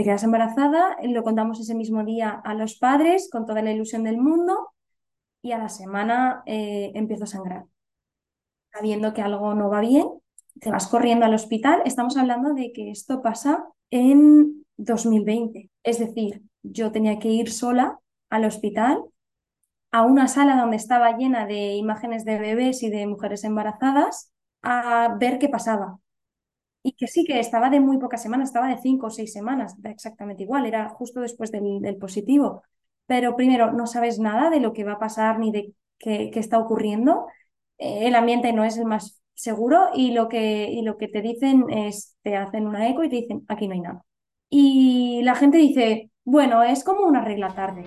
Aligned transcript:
te 0.00 0.04
quedas 0.04 0.24
embarazada, 0.24 0.96
lo 1.02 1.22
contamos 1.22 1.60
ese 1.60 1.74
mismo 1.74 2.02
día 2.04 2.30
a 2.30 2.54
los 2.54 2.76
padres 2.76 3.28
con 3.30 3.44
toda 3.44 3.60
la 3.60 3.70
ilusión 3.70 4.02
del 4.02 4.16
mundo 4.16 4.70
y 5.42 5.52
a 5.52 5.58
la 5.58 5.68
semana 5.68 6.42
eh, 6.46 6.90
empiezo 6.94 7.24
a 7.24 7.26
sangrar. 7.26 7.66
Sabiendo 8.72 9.12
que 9.12 9.20
algo 9.20 9.54
no 9.54 9.68
va 9.68 9.80
bien, 9.80 10.08
te 10.58 10.70
vas 10.70 10.86
corriendo 10.86 11.26
al 11.26 11.34
hospital. 11.34 11.82
Estamos 11.84 12.16
hablando 12.16 12.54
de 12.54 12.72
que 12.72 12.90
esto 12.90 13.20
pasa 13.20 13.62
en 13.90 14.64
2020. 14.78 15.68
Es 15.82 15.98
decir, 15.98 16.44
yo 16.62 16.92
tenía 16.92 17.18
que 17.18 17.28
ir 17.28 17.52
sola 17.52 17.98
al 18.30 18.46
hospital, 18.46 19.04
a 19.90 20.06
una 20.06 20.28
sala 20.28 20.56
donde 20.56 20.76
estaba 20.76 21.18
llena 21.18 21.44
de 21.44 21.74
imágenes 21.74 22.24
de 22.24 22.38
bebés 22.38 22.82
y 22.82 22.88
de 22.88 23.06
mujeres 23.06 23.44
embarazadas, 23.44 24.32
a 24.62 25.14
ver 25.20 25.38
qué 25.38 25.50
pasaba. 25.50 25.98
Y 26.82 26.92
que 26.92 27.06
sí, 27.06 27.24
que 27.24 27.38
estaba 27.38 27.70
de 27.70 27.80
muy 27.80 27.98
pocas 27.98 28.22
semanas, 28.22 28.48
estaba 28.48 28.68
de 28.68 28.78
cinco 28.78 29.08
o 29.08 29.10
seis 29.10 29.32
semanas, 29.32 29.76
exactamente 29.84 30.44
igual, 30.44 30.66
era 30.66 30.88
justo 30.88 31.20
después 31.20 31.50
del, 31.52 31.96
positivo. 31.98 32.62
Pero 33.06 33.36
primero, 33.36 33.72
no 33.72 33.86
sabes 33.86 34.18
nada 34.18 34.50
de 34.50 34.60
lo 34.60 34.72
que 34.72 34.84
va 34.84 34.92
a 34.92 34.98
pasar 34.98 35.38
ni 35.38 35.52
de 35.52 35.74
qué, 35.98 36.30
está 36.34 36.58
ocurriendo. 36.58 37.26
Eh, 37.78 38.06
el 38.08 38.14
ambiente 38.14 38.52
no 38.52 38.64
es 38.64 38.78
el 38.78 38.86
más 38.86 39.22
seguro 39.34 39.90
y 39.94 40.12
lo, 40.12 40.28
que, 40.28 40.70
y 40.70 40.82
lo 40.82 40.96
que 40.96 41.08
te 41.08 41.22
dicen 41.22 41.66
es, 41.70 42.16
te 42.22 42.36
hacen 42.36 42.66
una 42.66 42.88
eco 42.88 43.04
y 43.04 43.08
te 43.10 43.16
dicen, 43.16 43.44
aquí 43.48 43.68
no 43.68 43.74
hay 43.74 43.80
nada. 43.80 44.04
Y 44.48 45.22
la 45.22 45.34
gente 45.34 45.58
dice, 45.58 46.10
bueno, 46.24 46.62
es 46.62 46.84
como 46.84 47.02
una 47.06 47.24
regla 47.24 47.54
tarde. 47.54 47.84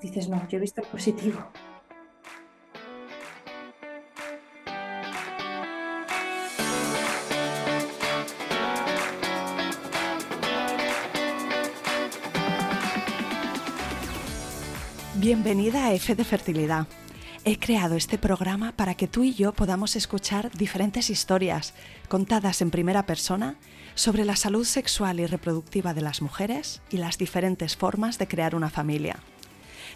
Dices, 0.00 0.28
no, 0.28 0.46
yo 0.48 0.58
he 0.58 0.60
visto 0.60 0.80
el 0.80 0.88
positivo. 0.88 1.38
Bienvenida 15.16 15.84
a 15.84 15.92
F 15.92 16.14
de 16.14 16.24
Fertilidad. 16.24 16.86
He 17.44 17.58
creado 17.58 17.96
este 17.96 18.16
programa 18.16 18.72
para 18.72 18.94
que 18.94 19.06
tú 19.06 19.24
y 19.24 19.34
yo 19.34 19.52
podamos 19.52 19.94
escuchar 19.94 20.50
diferentes 20.52 21.10
historias 21.10 21.74
contadas 22.08 22.62
en 22.62 22.70
primera 22.70 23.04
persona 23.04 23.56
sobre 23.94 24.24
la 24.24 24.36
salud 24.36 24.64
sexual 24.64 25.20
y 25.20 25.26
reproductiva 25.26 25.92
de 25.92 26.00
las 26.00 26.22
mujeres 26.22 26.80
y 26.88 26.96
las 26.96 27.18
diferentes 27.18 27.76
formas 27.76 28.18
de 28.18 28.26
crear 28.26 28.54
una 28.54 28.70
familia. 28.70 29.18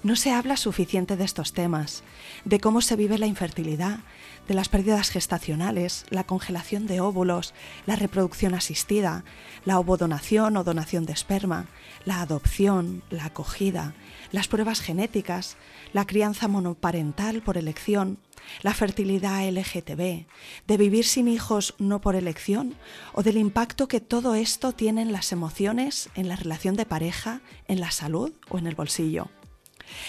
No 0.02 0.16
se 0.16 0.32
habla 0.32 0.58
suficiente 0.58 1.16
de 1.16 1.24
estos 1.24 1.54
temas, 1.54 2.02
de 2.44 2.60
cómo 2.60 2.82
se 2.82 2.96
vive 2.96 3.16
la 3.16 3.26
infertilidad, 3.26 4.00
de 4.46 4.54
las 4.54 4.68
pérdidas 4.68 5.08
gestacionales, 5.08 6.04
la 6.10 6.24
congelación 6.24 6.86
de 6.86 7.00
óvulos, 7.00 7.54
la 7.86 7.96
reproducción 7.96 8.54
asistida, 8.54 9.24
la 9.64 9.78
ovodonación 9.78 10.58
o 10.58 10.64
donación 10.64 11.06
de 11.06 11.14
esperma, 11.14 11.66
la 12.04 12.20
adopción, 12.20 13.02
la 13.08 13.24
acogida, 13.24 13.94
las 14.32 14.48
pruebas 14.48 14.80
genéticas, 14.80 15.56
la 15.92 16.06
crianza 16.06 16.48
monoparental 16.48 17.42
por 17.42 17.56
elección, 17.58 18.18
la 18.62 18.74
fertilidad 18.74 19.48
LGTB, 19.48 20.26
de 20.66 20.76
vivir 20.76 21.04
sin 21.04 21.28
hijos 21.28 21.74
no 21.78 22.00
por 22.00 22.16
elección 22.16 22.74
o 23.12 23.22
del 23.22 23.36
impacto 23.36 23.88
que 23.88 24.00
todo 24.00 24.34
esto 24.34 24.72
tiene 24.72 25.02
en 25.02 25.12
las 25.12 25.32
emociones, 25.32 26.10
en 26.14 26.28
la 26.28 26.36
relación 26.36 26.76
de 26.76 26.86
pareja, 26.86 27.40
en 27.68 27.80
la 27.80 27.90
salud 27.90 28.32
o 28.48 28.58
en 28.58 28.66
el 28.66 28.74
bolsillo. 28.74 29.28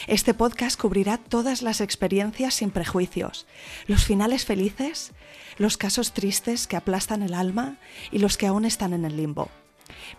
Este 0.08 0.34
podcast 0.34 0.80
cubrirá 0.80 1.18
todas 1.18 1.62
las 1.62 1.82
experiencias 1.82 2.56
sin 2.56 2.72
prejuicios, 2.72 3.46
los 3.86 4.06
finales 4.06 4.46
felices, 4.46 5.12
los 5.58 5.78
casos 5.78 6.14
tristes 6.14 6.68
que 6.68 6.78
aplastan 6.78 7.22
el 7.22 7.34
alma 7.34 7.78
y 8.12 8.20
los 8.20 8.38
que 8.38 8.48
aún 8.48 8.66
están 8.66 8.94
en 8.94 9.06
el 9.06 9.18
limbo. 9.18 9.50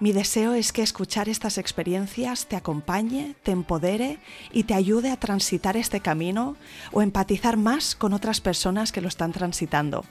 Mi 0.01 0.13
deseo 0.13 0.55
es 0.55 0.73
que 0.73 0.83
escuchar 0.83 1.29
estas 1.29 1.59
experiencias 1.59 2.47
te 2.47 2.57
acompañe, 2.57 3.35
te 3.43 3.53
empodere 3.53 4.19
y 4.53 4.65
te 4.65 4.75
ayude 4.75 5.11
a 5.11 5.17
transitar 5.19 5.77
este 5.77 6.01
camino 6.01 6.57
o 6.93 7.03
empatizar 7.03 7.57
más 7.57 7.95
con 7.95 8.13
otras 8.13 8.41
personas 8.41 8.93
que 8.93 9.01
lo 9.01 9.09
están 9.09 9.33
transitando. 9.33 10.05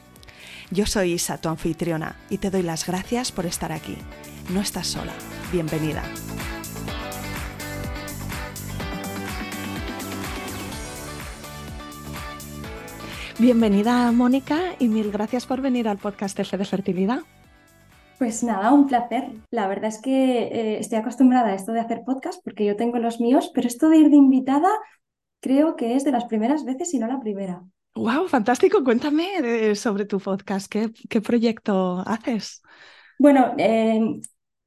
Yo 0.70 0.86
soy 0.86 1.14
Isa, 1.14 1.40
tu 1.40 1.50
anfitriona, 1.50 2.18
y 2.30 2.40
te 2.40 2.52
doy 2.52 2.62
las 2.62 2.86
gracias 2.86 3.32
por 3.32 3.46
estar 3.46 3.72
aquí. 3.72 3.98
No 4.50 4.62
estás 4.62 4.88
sola. 4.88 5.14
Bienvenida. 5.52 6.04
Bienvenida, 13.40 14.12
Mónica, 14.12 14.76
y 14.80 14.88
mil 14.88 15.12
gracias 15.12 15.46
por 15.46 15.62
venir 15.62 15.88
al 15.88 16.00
podcast 16.00 16.40
F 16.40 16.58
de 16.58 16.66
Fertilidad. 16.66 17.22
Pues 18.18 18.44
nada, 18.44 18.74
un 18.74 18.88
placer. 18.88 19.30
La 19.52 19.68
verdad 19.68 19.86
es 19.86 20.02
que 20.02 20.44
eh, 20.44 20.80
estoy 20.80 20.98
acostumbrada 20.98 21.50
a 21.50 21.54
esto 21.54 21.72
de 21.72 21.82
hacer 21.82 22.02
podcast 22.04 22.44
porque 22.44 22.66
yo 22.66 22.76
tengo 22.76 22.98
los 22.98 23.20
míos, 23.20 23.52
pero 23.54 23.68
esto 23.68 23.90
de 23.90 23.98
ir 23.98 24.10
de 24.10 24.16
invitada 24.16 24.70
creo 25.40 25.76
que 25.76 25.96
es 25.96 26.04
de 26.04 26.12
las 26.12 26.26
primeras 26.26 26.66
veces 26.66 26.94
y 26.96 27.00
no 27.00 27.08
la 27.08 27.20
primera. 27.20 27.64
¡Wow! 27.96 28.28
Fantástico. 28.28 28.84
Cuéntame 28.84 29.28
eh, 29.38 29.76
sobre 29.76 30.06
tu 30.06 30.20
podcast. 30.20 30.72
¿Qué, 30.72 31.22
proyecto 31.22 32.04
haces? 32.08 32.64
Bueno, 33.20 33.54
em, 33.58 34.20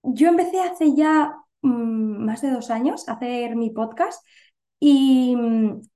yo 0.03 0.29
empecé 0.29 0.61
hace 0.61 0.95
ya 0.95 1.35
mm, 1.63 2.25
más 2.25 2.43
de 2.43 2.51
dos 2.51 2.71
años 2.71 3.09
a 3.09 3.15
hacer 3.15 3.57
mi 3.57 3.71
podcast 3.71 4.25
y, 4.79 5.37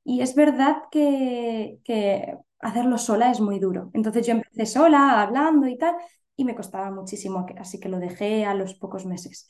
es 0.05 0.35
verdad 0.35 0.77
que, 0.91 1.79
que 1.85 2.37
hacerlo 2.59 2.99
sola 2.99 3.31
es 3.31 3.41
muy 3.41 3.61
duro. 3.61 3.91
Entonces 3.95 4.27
yo 4.27 4.33
empecé 4.33 4.67
sola, 4.67 5.23
hablando 5.23 5.69
y 5.69 5.79
tal, 5.79 5.95
y 6.37 6.45
me 6.45 6.55
costaba 6.55 6.91
muchísimo, 6.91 7.47
así 7.59 7.79
que 7.81 7.89
lo 7.89 7.99
dejé 7.99 8.45
a 8.45 8.55
los 8.55 8.75
pocos 8.75 9.07
meses. 9.07 9.49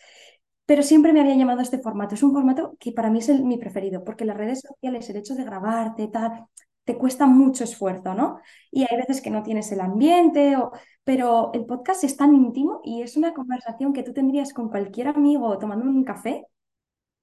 Pero 0.67 0.83
siempre 0.83 1.13
me 1.13 1.21
había 1.21 1.37
llamado 1.37 1.61
este 1.61 1.79
formato. 1.79 2.15
Es 2.15 2.23
un 2.23 2.33
formato 2.33 2.77
que 2.81 2.93
para 2.93 3.11
mí 3.11 3.19
es 3.19 3.29
mi 3.43 3.59
preferido, 3.59 4.05
porque 4.05 4.25
las 4.25 4.37
redes 4.37 4.61
sociales, 4.61 5.09
el 5.11 5.17
hecho 5.17 5.35
de 5.35 5.45
grabarte, 5.45 6.09
tal, 6.09 6.47
te 6.85 6.97
cuesta 6.97 7.27
mucho 7.27 7.65
esfuerzo, 7.65 8.15
¿no? 8.15 8.39
Y 8.71 8.83
hay 8.83 8.97
veces 8.97 9.21
que 9.21 9.31
no 9.31 9.43
tienes 9.43 9.73
el 9.73 9.81
ambiente, 9.81 10.57
o... 10.57 10.73
pero 11.05 11.51
el 11.55 11.67
podcast 11.67 12.05
es 12.05 12.17
tan 12.17 12.35
íntimo 12.35 12.81
y 12.85 13.03
es 13.03 13.17
una 13.17 13.35
conversación 13.35 13.93
que 13.93 14.03
tú 14.03 14.13
tendrías 14.13 14.53
con 14.53 14.69
cualquier 14.71 15.09
amigo 15.09 15.59
tomando 15.59 15.85
un 15.87 16.05
café 16.05 16.47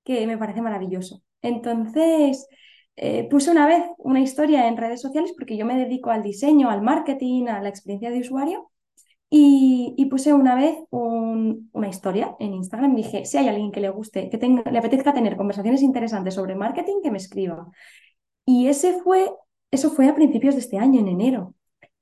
que 0.04 0.26
me 0.28 0.38
parece 0.38 0.62
maravilloso. 0.62 1.24
Entonces, 1.42 2.48
eh, 2.96 3.28
puse 3.30 3.52
una 3.52 3.68
vez 3.68 3.84
una 3.98 4.20
historia 4.22 4.68
en 4.68 4.78
redes 4.78 5.02
sociales 5.02 5.34
porque 5.38 5.58
yo 5.58 5.66
me 5.66 5.78
dedico 5.78 6.12
al 6.12 6.24
diseño, 6.24 6.70
al 6.70 6.82
marketing, 6.82 7.48
a 7.48 7.62
la 7.62 7.70
experiencia 7.70 8.12
de 8.12 8.20
usuario 8.20 8.71
y, 9.34 10.06
puse 10.12 10.34
una 10.34 10.56
vez 10.56 10.76
una 10.92 11.88
historia 11.88 12.36
en 12.40 12.54
Instagram. 12.54 12.96
Dije, 12.96 13.24
si 13.24 13.38
hay 13.38 13.48
alguien 13.48 13.72
que 13.72 13.80
le 13.80 13.90
guste, 13.90 14.30
que 14.30 14.38
tenga, 14.38 14.70
le 14.70 14.78
apetezca 14.78 15.14
tener 15.14 15.38
conversaciones 15.38 15.82
interesantes 15.82 16.34
sobre 16.34 16.54
marketing, 16.54 17.02
que 17.02 17.12
me 17.12 17.18
escriba. 17.18 17.68
Y 18.46 18.68
ese 18.68 19.02
fue, 19.02 19.32
eso 19.72 19.90
fue 19.90 20.10
a 20.10 20.16
principios 20.16 20.56
de 20.56 20.60
este 20.60 20.78
año, 20.78 21.00
en 21.00 21.08
enero. 21.08 21.56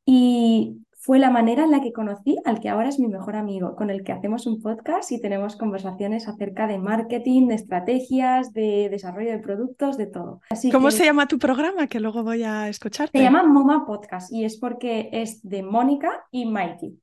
Y 0.05 0.81
fue 0.97 1.19
la 1.19 1.29
manera 1.29 1.65
en 1.65 1.71
la 1.71 1.81
que 1.81 1.93
conocí 1.93 2.35
al 2.45 2.59
que 2.59 2.69
ahora 2.69 2.89
es 2.89 2.99
mi 2.99 3.07
mejor 3.07 3.35
amigo, 3.35 3.75
con 3.75 3.91
el 3.91 4.03
que 4.03 4.11
hacemos 4.11 4.47
un 4.47 4.59
podcast 4.59 5.11
y 5.11 5.21
tenemos 5.21 5.55
conversaciones 5.55 6.27
acerca 6.27 6.65
de 6.65 6.79
marketing, 6.79 7.47
de 7.47 7.55
estrategias, 7.55 8.53
de 8.53 8.89
desarrollo 8.89 9.29
de 9.29 9.39
productos, 9.39 9.97
de 9.97 10.07
todo. 10.07 10.41
¿Cómo 10.71 10.89
se 10.89 11.05
llama 11.05 11.27
tu 11.27 11.37
programa? 11.37 11.85
Que 11.85 11.99
luego 11.99 12.23
voy 12.23 12.41
a 12.41 12.69
escucharte. 12.69 13.19
Se 13.19 13.23
llama 13.23 13.43
MoMA 13.43 13.85
Podcast 13.85 14.33
y 14.33 14.45
es 14.45 14.57
porque 14.57 15.09
es 15.11 15.47
de 15.47 15.61
Mónica 15.61 16.25
y 16.31 16.47
Mikey. 16.47 16.97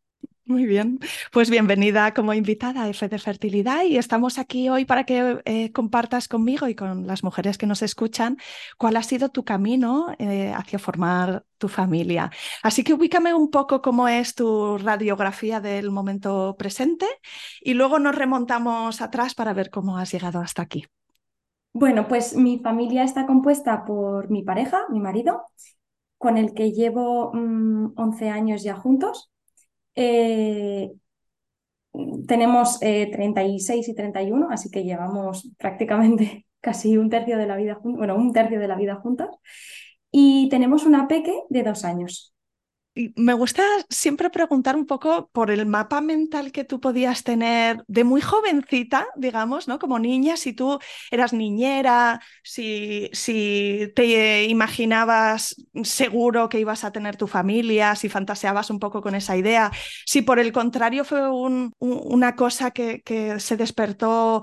Muy 0.49 0.65
bien, 0.65 1.01
pues 1.33 1.51
bienvenida 1.51 2.15
como 2.15 2.33
invitada 2.33 2.85
a 2.85 2.89
F 2.89 3.09
de 3.09 3.19
Fertilidad 3.19 3.83
y 3.83 3.97
estamos 3.97 4.39
aquí 4.39 4.69
hoy 4.69 4.85
para 4.85 5.03
que 5.03 5.41
eh, 5.45 5.73
compartas 5.73 6.29
conmigo 6.29 6.69
y 6.69 6.77
con 6.77 7.05
las 7.05 7.25
mujeres 7.25 7.59
que 7.59 7.67
nos 7.67 7.83
escuchan 7.83 8.37
cuál 8.79 8.97
ha 8.97 9.03
sido 9.03 9.29
tu 9.31 9.45
camino 9.45 10.15
eh, 10.21 10.53
hacia 10.55 10.79
formar 10.79 11.45
tu 11.59 11.67
familia. 11.67 12.31
Así 12.63 12.85
que 12.85 12.95
ubícame 12.95 13.35
un 13.35 13.51
poco 13.51 13.83
cómo 13.83 14.07
es 14.07 14.37
tu 14.37 14.79
radiografía 14.79 15.61
del 15.61 15.91
momento 15.91 16.55
presente 16.57 17.07
y 17.61 17.75
luego 17.75 17.99
nos 17.99 18.15
remontamos 18.15 19.03
atrás 19.03 19.35
para 19.35 19.53
ver 19.53 19.69
cómo 19.69 19.99
has 19.99 20.13
llegado 20.13 20.39
hasta 20.39 20.63
aquí. 20.63 20.87
Bueno, 21.73 22.07
pues 22.07 22.37
mi 22.37 22.61
familia 22.61 23.03
está 23.03 23.27
compuesta 23.27 23.85
por 23.85 24.31
mi 24.31 24.45
pareja, 24.45 24.85
mi 24.91 25.01
marido, 25.01 25.43
con 26.19 26.39
el 26.39 26.55
que 26.55 26.71
llevo 26.71 27.33
11 27.33 28.25
mm, 28.27 28.33
años 28.33 28.63
ya 28.63 28.77
juntos 28.77 29.33
eh, 29.97 30.93
tenemos 32.29 32.79
36 32.81 33.89
eh, 33.89 33.91
y 33.91 33.95
31, 33.95 34.49
así 34.51 34.71
que 34.71 34.85
llevamos 34.85 35.51
prácticamente 35.59 36.47
casi 36.61 36.97
un 36.97 37.11
tercio 37.11 37.39
de 37.39 37.47
la 37.47 37.57
vida, 37.57 37.79
bueno, 37.83 38.17
un 38.17 38.33
tercio 38.33 38.61
de 38.61 38.69
la 38.69 38.77
vida 38.77 38.97
juntos. 38.97 39.29
Y 40.11 40.49
tenemos 40.51 40.85
una 40.85 41.09
peque 41.09 41.43
de 41.51 41.63
dos 41.63 41.85
años. 41.85 42.36
Me 43.17 43.35
gusta 43.35 43.63
siempre 43.91 44.31
preguntar 44.31 44.75
un 44.75 44.87
poco 44.87 45.29
por 45.33 45.51
el 45.51 45.67
mapa 45.67 46.01
mental 46.01 46.51
que 46.51 46.65
tú 46.65 46.81
podías 46.81 47.25
tener 47.25 47.85
de 47.89 48.05
muy 48.05 48.23
jovencita, 48.23 49.07
digamos, 49.17 49.69
¿no? 49.69 49.79
Como 49.79 49.99
niña, 49.99 50.37
si 50.37 50.55
tú 50.55 50.79
eras 51.11 51.35
niñera, 51.35 52.21
si, 52.43 53.11
si 53.13 53.93
te 53.95 54.45
imaginabas 54.45 55.57
seguro 55.85 56.49
que 56.49 56.61
ibas 56.61 56.85
a 56.85 56.93
tener 56.93 57.17
tu 57.17 57.27
familia, 57.27 57.95
si 57.97 58.09
fantaseabas 58.09 58.71
un 58.71 58.79
poco 58.79 59.03
con 59.03 59.15
esa 59.15 59.37
idea, 59.37 59.71
si 60.07 60.23
por 60.23 60.39
el 60.39 60.53
contrario 60.53 61.05
fue 61.05 61.29
una 61.79 62.35
cosa 62.35 62.71
que, 62.71 63.03
que 63.03 63.39
se 63.41 63.57
despertó 63.57 64.43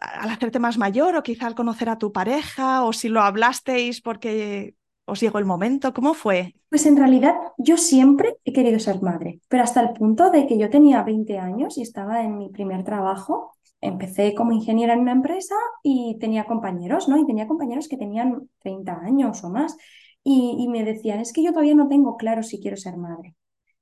al 0.00 0.30
hacerte 0.30 0.58
más 0.58 0.78
mayor 0.78 1.16
o 1.16 1.22
quizá 1.22 1.46
al 1.46 1.54
conocer 1.54 1.88
a 1.90 1.98
tu 1.98 2.12
pareja 2.12 2.82
o 2.84 2.92
si 2.92 3.08
lo 3.08 3.20
hablasteis 3.20 4.00
porque 4.00 4.74
os 5.10 5.20
llegó 5.20 5.38
el 5.38 5.44
momento? 5.44 5.92
¿Cómo 5.92 6.14
fue? 6.14 6.54
Pues 6.68 6.86
en 6.86 6.96
realidad 6.96 7.34
yo 7.58 7.76
siempre 7.76 8.36
he 8.44 8.52
querido 8.52 8.78
ser 8.78 9.02
madre, 9.02 9.40
pero 9.48 9.62
hasta 9.62 9.80
el 9.80 9.92
punto 9.92 10.30
de 10.30 10.46
que 10.46 10.58
yo 10.58 10.70
tenía 10.70 11.02
20 11.02 11.38
años 11.38 11.76
y 11.78 11.82
estaba 11.82 12.22
en 12.22 12.38
mi 12.38 12.48
primer 12.50 12.84
trabajo. 12.84 13.52
Empecé 13.82 14.34
como 14.34 14.52
ingeniera 14.52 14.92
en 14.92 15.00
una 15.00 15.12
empresa 15.12 15.54
y 15.82 16.18
tenía 16.20 16.44
compañeros, 16.44 17.08
¿no? 17.08 17.16
Y 17.16 17.26
tenía 17.26 17.48
compañeros 17.48 17.88
que 17.88 17.96
tenían 17.96 18.48
30 18.58 19.00
años 19.00 19.42
o 19.42 19.50
más 19.50 19.76
y, 20.22 20.56
y 20.58 20.68
me 20.68 20.84
decían, 20.84 21.20
es 21.20 21.32
que 21.32 21.42
yo 21.42 21.50
todavía 21.52 21.74
no 21.74 21.88
tengo 21.88 22.16
claro 22.16 22.42
si 22.42 22.60
quiero 22.60 22.76
ser 22.76 22.96
madre. 22.96 23.34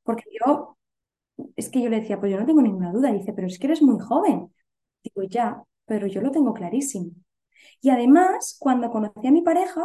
Porque 0.02 0.24
yo, 0.40 0.78
es 1.56 1.68
que 1.70 1.82
yo 1.82 1.90
le 1.90 2.00
decía, 2.00 2.20
pues 2.20 2.32
yo 2.32 2.40
no 2.40 2.46
tengo 2.46 2.62
ninguna 2.62 2.92
duda. 2.92 3.10
Y 3.10 3.18
dice, 3.18 3.32
pero 3.32 3.46
es 3.46 3.58
que 3.58 3.66
eres 3.66 3.82
muy 3.82 3.98
joven. 4.00 4.52
Digo, 5.02 5.22
ya, 5.28 5.62
pero 5.86 6.06
yo 6.06 6.20
lo 6.20 6.30
tengo 6.30 6.54
clarísimo. 6.54 7.10
Y 7.80 7.90
además, 7.90 8.56
cuando 8.60 8.90
conocí 8.90 9.26
a 9.26 9.32
mi 9.32 9.42
pareja, 9.42 9.82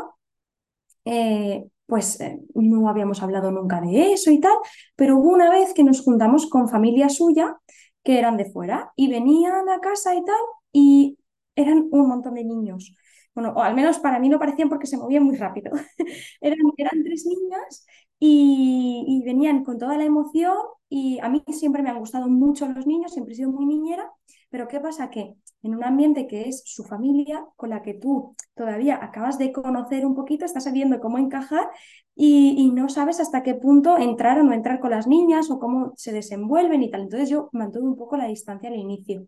eh, 1.06 1.66
pues 1.86 2.20
eh, 2.22 2.40
no 2.56 2.90
habíamos 2.90 3.22
hablado 3.22 3.52
nunca 3.52 3.82
de 3.82 4.14
eso 4.14 4.32
y 4.32 4.40
tal, 4.40 4.54
pero 4.96 5.18
hubo 5.18 5.30
una 5.34 5.50
vez 5.50 5.74
que 5.74 5.84
nos 5.84 6.02
juntamos 6.02 6.48
con 6.50 6.70
familia 6.70 7.10
suya 7.10 7.58
que 8.04 8.20
eran 8.20 8.38
de 8.38 8.46
fuera 8.52 8.92
y 8.96 9.10
venían 9.10 9.70
a 9.70 9.80
casa 9.80 10.16
y 10.16 10.24
tal 10.26 10.36
y 10.72 11.18
eran 11.56 11.88
un 11.92 12.08
montón 12.08 12.36
de 12.36 12.44
niños. 12.44 12.96
Bueno, 13.36 13.54
o 13.56 13.62
al 13.62 13.76
menos 13.76 14.00
para 14.00 14.20
mí 14.20 14.30
no 14.30 14.40
parecían 14.40 14.70
porque 14.70 14.88
se 14.88 14.98
movían 14.98 15.24
muy 15.24 15.36
rápido. 15.38 15.72
eran, 16.42 16.60
eran 16.78 17.04
tres 17.04 17.26
niñas 17.26 17.86
y, 18.20 19.04
y 19.08 19.24
venían 19.26 19.64
con 19.64 19.78
toda 19.78 19.98
la 19.98 20.06
emoción 20.06 20.56
y 20.90 21.20
a 21.20 21.30
mí 21.30 21.44
siempre 21.52 21.82
me 21.84 21.90
han 21.90 22.00
gustado 22.00 22.28
mucho 22.30 22.68
los 22.68 22.86
niños, 22.88 23.14
siempre 23.14 23.34
he 23.34 23.38
sido 23.38 23.52
muy 23.52 23.66
niñera, 23.66 24.12
pero 24.50 24.68
¿qué 24.68 24.80
pasa? 24.80 25.10
Que 25.10 25.36
en 25.64 25.76
un 25.76 25.84
ambiente 25.84 26.28
que 26.28 26.50
es 26.50 26.62
su 26.66 26.84
familia, 26.84 27.46
con 27.56 27.70
la 27.70 27.82
que 27.82 27.94
tú 27.94 28.36
todavía 28.54 29.04
acabas 29.04 29.38
de 29.38 29.52
conocer 29.54 30.06
un 30.06 30.14
poquito, 30.16 30.46
estás 30.46 30.66
sabiendo 30.66 31.00
cómo 31.00 31.18
encajar 31.18 31.70
y, 32.16 32.72
no 32.74 32.90
sabes 32.90 33.20
hasta 33.20 33.44
qué 33.44 33.56
punto 33.56 33.98
entrar 33.98 34.40
o 34.40 34.44
no 34.44 34.54
entrar 34.54 34.80
con 34.80 34.92
las 34.92 35.08
niñas 35.08 35.50
o 35.50 35.60
cómo 35.60 35.94
se 35.96 36.12
desenvuelven 36.12 36.84
y 36.84 36.92
tal. 36.92 37.02
Entonces 37.04 37.30
yo 37.30 37.50
mantuve 37.54 37.86
un 37.88 37.96
poco 37.98 38.18
la 38.18 38.28
distancia 38.28 38.70
al 38.70 38.76
inicio. 38.76 39.28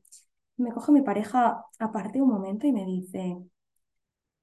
Me 0.58 0.72
coge 0.72 0.92
mi 0.92 1.02
pareja 1.02 1.64
aparte 1.80 2.22
un 2.22 2.30
momento 2.30 2.68
y 2.68 2.74
me 2.74 2.86
dice, 2.86 3.38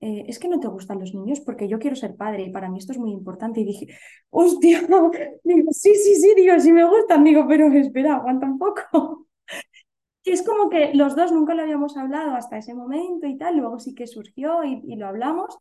eh, 0.00 0.24
es 0.28 0.38
que 0.38 0.48
no 0.48 0.60
te 0.60 0.68
gustan 0.68 0.98
los 0.98 1.14
niños 1.14 1.40
porque 1.40 1.68
yo 1.68 1.78
quiero 1.78 1.96
ser 1.96 2.16
padre 2.16 2.42
y 2.44 2.50
para 2.50 2.68
mí 2.68 2.78
esto 2.78 2.92
es 2.92 2.98
muy 2.98 3.12
importante. 3.12 3.60
Y 3.60 3.64
dije, 3.64 3.86
hostia, 4.30 4.80
sí, 5.70 5.94
sí, 5.94 6.16
sí, 6.16 6.34
digo, 6.36 6.58
sí 6.58 6.72
me 6.72 6.84
gustan, 6.84 7.24
digo, 7.24 7.46
pero 7.48 7.70
espera, 7.72 8.16
aguanta 8.16 8.46
un 8.46 8.58
poco. 8.58 9.21
Y 10.24 10.30
es 10.30 10.42
como 10.42 10.70
que 10.70 10.94
los 10.94 11.16
dos 11.16 11.32
nunca 11.32 11.54
lo 11.54 11.62
habíamos 11.62 11.96
hablado 11.96 12.34
hasta 12.34 12.58
ese 12.58 12.74
momento 12.74 13.26
y 13.26 13.36
tal, 13.36 13.56
luego 13.56 13.80
sí 13.80 13.94
que 13.94 14.06
surgió 14.06 14.62
y, 14.62 14.94
lo 14.96 15.08
hablamos, 15.08 15.58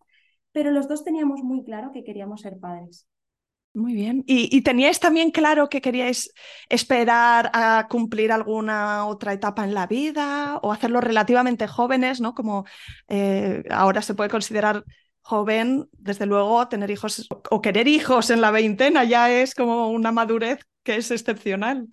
pero 0.52 0.72
los 0.72 0.88
dos 0.88 1.04
teníamos 1.04 1.42
muy 1.42 1.64
claro 1.64 1.92
que 1.92 2.04
queríamos 2.04 2.42
ser 2.42 2.60
padres. 2.60 3.08
Muy 3.74 3.94
bien. 3.94 4.24
¿Y, 4.28 4.62
teníais 4.62 5.00
también 5.00 5.32
claro 5.32 5.70
que 5.70 5.82
queríais 5.82 6.32
esperar 6.70 7.50
a 7.54 7.88
cumplir 7.90 8.32
alguna 8.32 9.08
otra 9.08 9.34
etapa 9.34 9.64
en 9.64 9.74
la 9.74 9.88
vida 9.88 10.60
o 10.62 10.74
hacerlo 10.74 11.00
relativamente 11.00 11.68
jóvenes, 11.68 12.20
¿no? 12.20 12.36
Como 12.36 12.66
eh, 13.08 13.64
ahora 13.72 14.02
se 14.02 14.14
puede 14.14 14.30
considerar 14.30 14.84
joven, 15.22 15.88
desde 15.94 16.26
luego, 16.26 16.68
tener 16.68 16.92
hijos 16.92 17.28
o 17.50 17.62
querer 17.62 17.88
hijos 17.88 18.30
en 18.30 18.42
la 18.42 18.52
veintena 18.52 19.06
ya 19.06 19.32
es 19.32 19.56
como 19.56 19.90
una 19.90 20.12
madurez 20.12 20.60
que 20.84 20.98
es 20.98 21.10
excepcional. 21.10 21.88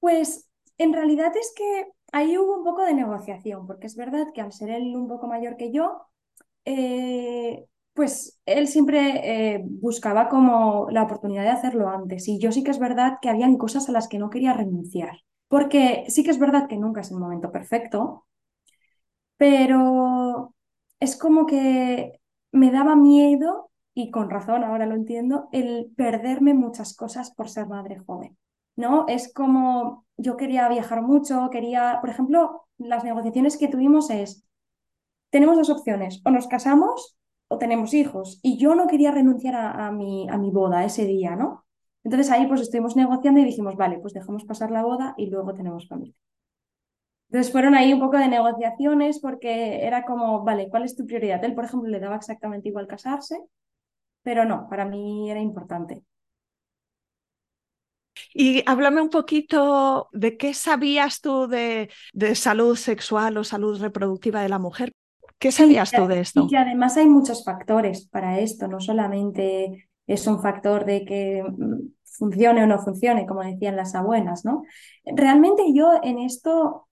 Pues 0.00 0.47
en 0.78 0.92
realidad 0.92 1.32
es 1.36 1.52
que 1.56 1.86
ahí 2.12 2.38
hubo 2.38 2.56
un 2.58 2.64
poco 2.64 2.82
de 2.84 2.94
negociación, 2.94 3.66
porque 3.66 3.86
es 3.86 3.96
verdad 3.96 4.28
que 4.34 4.40
al 4.40 4.52
ser 4.52 4.70
él 4.70 4.96
un 4.96 5.08
poco 5.08 5.26
mayor 5.26 5.56
que 5.56 5.72
yo, 5.72 6.06
eh, 6.64 7.66
pues 7.94 8.40
él 8.46 8.68
siempre 8.68 9.54
eh, 9.56 9.62
buscaba 9.64 10.28
como 10.28 10.88
la 10.90 11.02
oportunidad 11.04 11.44
de 11.44 11.50
hacerlo 11.50 11.88
antes. 11.90 12.28
Y 12.28 12.38
yo 12.40 12.52
sí 12.52 12.64
que 12.64 12.70
es 12.72 12.78
verdad 12.78 13.18
que 13.22 13.28
habían 13.30 13.56
cosas 13.58 13.88
a 13.88 13.92
las 13.92 14.08
que 14.08 14.18
no 14.18 14.30
quería 14.30 14.52
renunciar, 14.54 15.18
porque 15.48 16.04
sí 16.08 16.24
que 16.24 16.30
es 16.30 16.38
verdad 16.38 16.68
que 16.68 16.76
nunca 16.78 17.00
es 17.02 17.10
el 17.10 17.18
momento 17.18 17.52
perfecto, 17.52 18.26
pero 19.36 20.54
es 21.00 21.16
como 21.16 21.46
que 21.46 22.20
me 22.52 22.70
daba 22.70 22.96
miedo, 22.96 23.70
y 23.94 24.10
con 24.10 24.30
razón 24.30 24.64
ahora 24.64 24.86
lo 24.86 24.94
entiendo, 24.94 25.48
el 25.52 25.92
perderme 25.96 26.54
muchas 26.54 26.94
cosas 26.96 27.30
por 27.32 27.48
ser 27.48 27.66
madre 27.68 27.98
joven. 27.98 28.36
¿No? 28.78 29.06
Es 29.08 29.32
como 29.32 30.06
yo 30.16 30.36
quería 30.36 30.68
viajar 30.68 31.02
mucho, 31.02 31.50
quería, 31.50 31.98
por 32.00 32.10
ejemplo, 32.10 32.62
las 32.78 33.04
negociaciones 33.04 33.58
que 33.58 33.68
tuvimos 33.68 34.08
es, 34.10 34.44
tenemos 35.30 35.56
dos 35.56 35.70
opciones, 35.70 36.22
o 36.24 36.30
nos 36.30 36.46
casamos 36.48 37.18
o 37.48 37.58
tenemos 37.58 37.94
hijos, 37.94 38.40
y 38.42 38.58
yo 38.58 38.74
no 38.74 38.86
quería 38.86 39.10
renunciar 39.10 39.56
a, 39.56 39.90
mi, 39.90 40.28
a 40.28 40.38
mi 40.38 40.50
boda 40.50 40.84
ese 40.84 41.06
día, 41.06 41.34
¿no? 41.36 41.64
Entonces 42.04 42.30
ahí 42.30 42.46
pues 42.46 42.60
estuvimos 42.60 42.96
negociando 42.96 43.40
y 43.40 43.44
dijimos, 43.44 43.76
vale, 43.76 43.98
pues 43.98 44.14
dejamos 44.14 44.44
pasar 44.44 44.70
la 44.70 44.82
boda 44.84 45.14
y 45.16 45.26
luego 45.26 45.54
tenemos 45.54 45.88
familia. 45.88 46.14
Entonces 47.30 47.52
fueron 47.52 47.74
ahí 47.74 47.92
un 47.92 48.00
poco 48.00 48.16
de 48.18 48.28
negociaciones 48.28 49.18
porque 49.20 49.84
era 49.86 50.04
como, 50.04 50.44
vale, 50.44 50.68
¿cuál 50.70 50.84
es 50.84 50.96
tu 50.96 51.06
prioridad? 51.06 51.44
Él, 51.44 51.54
por 51.54 51.64
ejemplo, 51.64 51.90
le 51.90 52.00
daba 52.00 52.16
exactamente 52.16 52.68
igual 52.68 52.86
casarse, 52.86 53.38
pero 54.22 54.44
no, 54.44 54.68
para 54.68 54.84
mí 54.86 55.30
era 55.30 55.40
importante. 55.40 56.02
Y 58.34 58.62
háblame 58.66 59.00
un 59.00 59.10
poquito 59.10 60.08
de 60.12 60.36
qué 60.36 60.54
sabías 60.54 61.20
tú 61.20 61.46
de, 61.46 61.88
salud 62.34 62.76
sexual 62.76 63.36
o 63.36 63.44
salud 63.44 63.80
reproductiva 63.80 64.42
de 64.42 64.48
la 64.48 64.58
mujer. 64.58 64.92
¿Qué 65.38 65.52
sabías 65.52 65.92
tú 65.92 66.06
de 66.06 66.20
esto? 66.20 66.44
Y 66.44 66.48
que 66.48 66.56
además 66.56 66.96
hay 66.96 67.06
muchos 67.06 67.44
factores 67.44 68.08
para 68.08 68.40
esto, 68.40 68.66
no 68.66 68.80
solamente 68.80 69.88
es 70.06 70.26
un 70.26 70.40
factor 70.40 70.84
de 70.84 71.04
que 71.04 71.44
mm, 71.44 71.90
funcione 72.04 72.64
o 72.64 72.66
no 72.66 72.80
funcione, 72.80 73.26
como 73.26 73.42
decían 73.42 73.76
las 73.76 73.94
abuelas, 73.94 74.44
¿no? 74.44 74.62
Realmente 75.04 75.62
yo 75.72 75.92
en 76.02 76.18
esto 76.18 76.88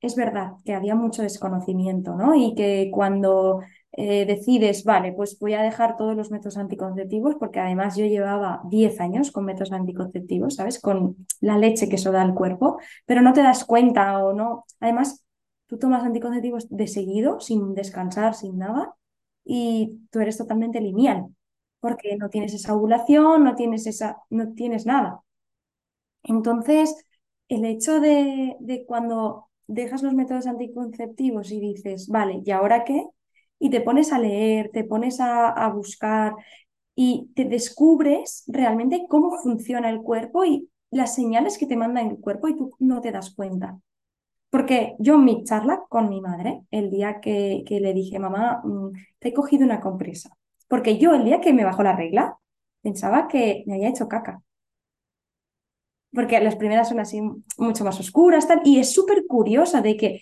es 0.00 0.16
verdad 0.16 0.52
que 0.64 0.74
había 0.74 0.94
mucho 0.94 1.22
desconocimiento, 1.22 2.14
¿no? 2.14 2.34
Y 2.34 2.54
que 2.54 2.90
cuando 2.92 3.60
eh, 3.96 4.26
decides, 4.26 4.84
vale, 4.84 5.12
pues 5.12 5.38
voy 5.38 5.54
a 5.54 5.62
dejar 5.62 5.96
todos 5.96 6.16
los 6.16 6.30
métodos 6.30 6.56
anticonceptivos, 6.58 7.36
porque 7.36 7.60
además 7.60 7.96
yo 7.96 8.04
llevaba 8.06 8.60
10 8.68 9.00
años 9.00 9.30
con 9.32 9.44
métodos 9.46 9.72
anticonceptivos, 9.72 10.56
¿sabes? 10.56 10.80
Con 10.80 11.16
la 11.40 11.58
leche 11.58 11.88
que 11.88 11.96
eso 11.96 12.12
da 12.12 12.22
al 12.22 12.34
cuerpo, 12.34 12.78
pero 13.06 13.22
no 13.22 13.32
te 13.32 13.42
das 13.42 13.64
cuenta 13.64 14.18
o 14.24 14.32
no. 14.34 14.64
Además, 14.80 15.24
tú 15.66 15.78
tomas 15.78 16.04
anticonceptivos 16.04 16.68
de 16.70 16.86
seguido, 16.88 17.40
sin 17.40 17.74
descansar, 17.74 18.34
sin 18.34 18.58
nada, 18.58 18.94
y 19.44 20.00
tú 20.10 20.20
eres 20.20 20.36
totalmente 20.38 20.80
lineal, 20.80 21.26
porque 21.80 22.16
no 22.16 22.28
tienes 22.30 22.52
esa 22.54 22.74
ovulación, 22.74 23.44
no 23.44 23.54
tienes, 23.54 23.86
esa, 23.86 24.18
no 24.30 24.52
tienes 24.54 24.86
nada. 24.86 25.22
Entonces, 26.22 26.94
el 27.48 27.64
hecho 27.64 28.00
de, 28.00 28.56
de 28.60 28.84
cuando 28.86 29.48
dejas 29.66 30.02
los 30.02 30.14
métodos 30.14 30.46
anticonceptivos 30.46 31.50
y 31.52 31.60
dices, 31.60 32.08
vale, 32.08 32.42
¿y 32.44 32.50
ahora 32.50 32.84
qué? 32.84 33.06
Y 33.58 33.70
te 33.70 33.80
pones 33.80 34.12
a 34.12 34.18
leer, 34.18 34.70
te 34.72 34.84
pones 34.84 35.20
a, 35.20 35.68
buscar 35.74 36.34
y 36.94 37.30
te 37.34 37.44
descubres 37.44 38.44
realmente 38.46 39.06
cómo 39.08 39.36
funciona 39.38 39.90
el 39.90 40.00
cuerpo 40.02 40.44
y 40.44 40.70
las 40.90 41.14
señales 41.14 41.58
que 41.58 41.66
te 41.66 41.76
manda 41.76 42.00
el 42.00 42.18
cuerpo 42.18 42.48
y 42.48 42.56
tú 42.56 42.70
no 42.78 43.00
te 43.00 43.12
das 43.12 43.34
cuenta. 43.34 43.78
Porque 44.50 44.96
yo 44.98 45.16
en 45.16 45.24
mi 45.24 45.44
charla 45.44 45.84
con 45.88 46.08
mi 46.08 46.20
madre, 46.20 46.62
el 46.70 46.90
día 46.90 47.20
que, 47.20 47.64
que 47.66 47.80
le 47.80 47.92
dije, 47.94 48.18
mamá, 48.18 48.62
mm, 48.64 48.92
te 49.18 49.28
he 49.28 49.34
cogido 49.34 49.64
una 49.64 49.80
compresa, 49.80 50.30
porque 50.68 50.98
yo 50.98 51.14
el 51.14 51.24
día 51.24 51.40
que 51.40 51.52
me 51.52 51.64
bajó 51.64 51.82
la 51.82 51.96
regla, 51.96 52.38
pensaba 52.82 53.28
que 53.28 53.64
me 53.66 53.74
había 53.74 53.88
hecho 53.88 54.08
caca. 54.08 54.42
Porque 56.12 56.40
las 56.40 56.56
primeras 56.56 56.88
son 56.88 57.00
así 57.00 57.20
mucho 57.58 57.84
más 57.84 58.00
oscuras, 58.00 58.48
tal, 58.48 58.62
y 58.64 58.78
es 58.78 58.92
súper 58.92 59.26
curiosa 59.26 59.82
de 59.82 59.96
que 59.96 60.20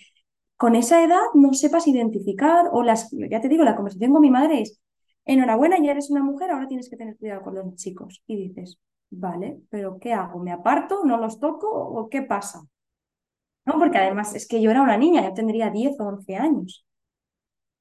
con 0.57 0.75
esa 0.75 1.03
edad 1.03 1.21
no 1.33 1.53
sepas 1.53 1.87
identificar 1.87 2.67
o 2.71 2.83
las, 2.83 3.09
ya 3.11 3.41
te 3.41 3.49
digo, 3.49 3.63
la 3.63 3.75
conversación 3.75 4.11
con 4.13 4.21
mi 4.21 4.31
madre 4.31 4.61
es, 4.61 4.81
enhorabuena, 5.25 5.77
ya 5.79 5.91
eres 5.91 6.09
una 6.09 6.23
mujer, 6.23 6.51
ahora 6.51 6.67
tienes 6.67 6.89
que 6.89 6.97
tener 6.97 7.17
cuidado 7.17 7.41
con 7.41 7.55
los 7.55 7.75
chicos. 7.75 8.23
Y 8.27 8.35
dices, 8.37 8.79
vale, 9.09 9.61
pero 9.69 9.99
¿qué 9.99 10.13
hago? 10.13 10.39
¿Me 10.39 10.51
aparto? 10.51 11.03
¿No 11.05 11.17
los 11.17 11.39
toco? 11.39 11.67
¿O 11.69 12.09
qué 12.09 12.21
pasa? 12.21 12.61
No, 13.65 13.79
porque 13.79 13.97
además 13.97 14.35
es 14.35 14.47
que 14.47 14.61
yo 14.61 14.71
era 14.71 14.81
una 14.81 14.97
niña, 14.97 15.23
yo 15.23 15.33
tendría 15.33 15.69
10 15.71 15.99
o 15.99 16.05
11 16.07 16.35
años. 16.35 16.85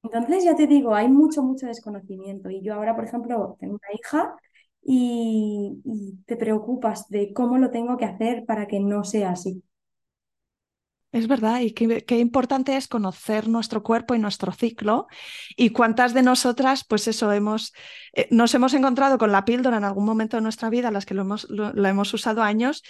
Entonces, 0.03 0.45
ya 0.45 0.55
te 0.55 0.67
digo, 0.67 0.95
hay 0.95 1.09
mucho, 1.09 1.43
mucho 1.43 1.67
desconocimiento. 1.67 2.51
Y 2.51 2.63
yo 2.63 2.75
ahora, 2.75 2.95
por 2.95 3.05
ejemplo, 3.05 3.57
tengo 3.59 3.75
una 3.75 3.99
hija 3.99 4.37
y, 4.83 5.83
te 6.27 6.37
preocupas 6.37 7.09
de 7.09 7.33
cómo 7.33 7.59
lo 7.59 7.71
tengo 7.71 7.97
que 7.97 8.05
hacer 8.05 8.45
para 8.47 8.67
que 8.67 8.81
no 8.81 9.05
sea 9.05 9.31
así. 9.31 9.63
Es 11.15 11.29
verdad, 11.29 11.61
y 11.61 11.71
qué, 11.71 12.19
importante 12.19 12.77
es 12.77 12.89
conocer 12.89 13.47
nuestro 13.47 13.85
cuerpo 13.85 14.17
y 14.17 14.19
nuestro 14.19 14.51
ciclo. 14.51 15.07
Y 15.57 15.71
cuántas 15.71 16.13
de 16.13 16.25
nosotras, 16.25 16.83
pues 16.83 17.07
eso, 17.07 17.31
hemos, 17.31 17.73
eh, 18.15 18.27
nos 18.33 18.53
hemos 18.53 18.75
encontrado 18.75 19.17
con 19.17 19.31
la 19.31 19.45
píldora 19.45 19.77
en 19.77 19.85
algún 19.85 20.07
momento 20.07 20.37
de 20.37 20.43
nuestra 20.43 20.71
vida, 20.71 20.91
las 20.91 21.07
que 21.07 21.15
lo 21.15 21.23
hemos, 21.23 21.47
hemos 21.77 22.13
usado 22.13 22.43
años, 22.43 22.83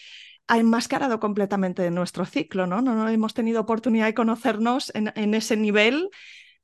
ha 0.46 0.56
enmascarado 0.56 1.20
completamente 1.20 1.90
nuestro 1.90 2.24
ciclo, 2.24 2.66
¿no? 2.66 2.80
No, 2.80 3.06
hemos 3.10 3.34
tenido 3.34 3.60
oportunidad 3.60 4.06
de 4.06 4.14
conocernos 4.14 4.90
en, 4.94 5.12
en 5.16 5.34
ese 5.34 5.58
nivel 5.58 6.08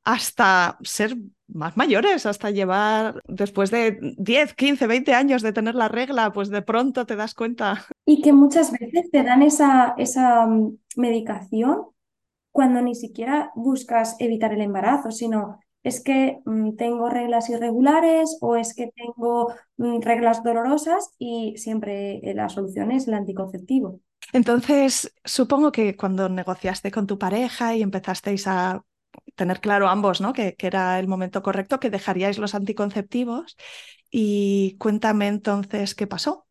hasta 0.02 0.78
ser 0.82 1.14
más 1.52 1.76
mayores, 1.76 2.26
hasta 2.26 2.50
llevar, 2.50 3.20
después 3.26 3.70
de 3.70 3.98
10, 4.18 4.54
15, 4.54 4.86
20 4.86 5.14
años 5.14 5.42
de 5.42 5.52
tener 5.52 5.74
la 5.74 5.88
regla, 5.88 6.32
pues 6.32 6.50
de 6.50 6.62
pronto 6.62 7.06
te 7.06 7.16
das 7.16 7.34
cuenta. 7.34 7.86
Y 8.06 8.22
que 8.22 8.32
muchas 8.32 8.72
veces 8.72 9.10
te 9.10 9.22
dan 9.22 9.42
esa, 9.42 9.94
esa 9.98 10.46
mm, 10.46 10.78
medicación 10.96 11.86
cuando 12.52 12.82
ni 12.82 12.94
siquiera 12.94 13.52
buscas 13.54 14.16
evitar 14.18 14.52
el 14.52 14.60
embarazo, 14.60 15.10
sino 15.10 15.60
es 15.82 16.02
que 16.02 16.40
mm, 16.44 16.76
tengo 16.76 17.08
reglas 17.08 17.48
irregulares 17.48 18.36
o 18.40 18.56
es 18.56 18.74
que 18.74 18.90
tengo 18.94 19.52
mm, 19.76 20.00
reglas 20.00 20.42
dolorosas 20.42 21.14
y 21.18 21.54
siempre 21.56 22.18
eh, 22.18 22.34
la 22.34 22.48
solución 22.48 22.90
es 22.92 23.08
el 23.08 23.14
anticonceptivo. 23.14 24.00
Entonces, 24.32 25.12
supongo 25.24 25.72
que 25.72 25.96
cuando 25.96 26.28
negociaste 26.28 26.90
con 26.90 27.06
tu 27.06 27.18
pareja 27.18 27.74
y 27.74 27.82
empezasteis 27.82 28.46
a 28.46 28.84
tener 29.40 29.60
claro 29.60 29.88
ambos, 29.88 30.20
¿no? 30.20 30.34
Que, 30.34 30.54
que, 30.54 30.66
era 30.66 30.98
el 30.98 31.08
momento 31.08 31.42
correcto, 31.42 31.80
que 31.80 31.88
dejaríais 31.88 32.36
los 32.36 32.54
anticonceptivos. 32.54 33.56
Y 34.10 34.76
cuéntame 34.78 35.28
entonces 35.28 35.94
qué 35.94 36.06
pasó. 36.06 36.46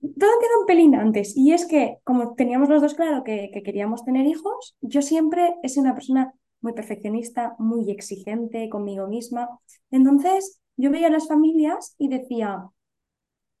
Todo 0.00 0.30
queda 0.40 0.58
un 0.58 0.66
pelín 0.66 0.94
antes. 0.94 1.36
Y 1.36 1.52
es 1.52 1.66
que, 1.66 1.98
como 2.02 2.34
teníamos 2.34 2.70
los 2.70 2.80
dos 2.80 2.94
claro 2.94 3.24
que, 3.24 3.50
que 3.52 3.62
queríamos 3.62 4.06
tener 4.06 4.24
hijos, 4.26 4.74
yo 4.80 5.02
siempre 5.02 5.54
he 5.62 5.68
sido 5.68 5.82
una 5.82 5.94
persona 5.94 6.32
muy 6.62 6.72
perfeccionista, 6.72 7.56
muy 7.58 7.90
exigente 7.90 8.70
conmigo 8.70 9.06
misma. 9.06 9.46
Entonces, 9.90 10.62
yo 10.78 10.90
veía 10.90 11.08
a 11.08 11.10
las 11.10 11.28
familias 11.28 11.94
y 11.98 12.08
decía, 12.08 12.70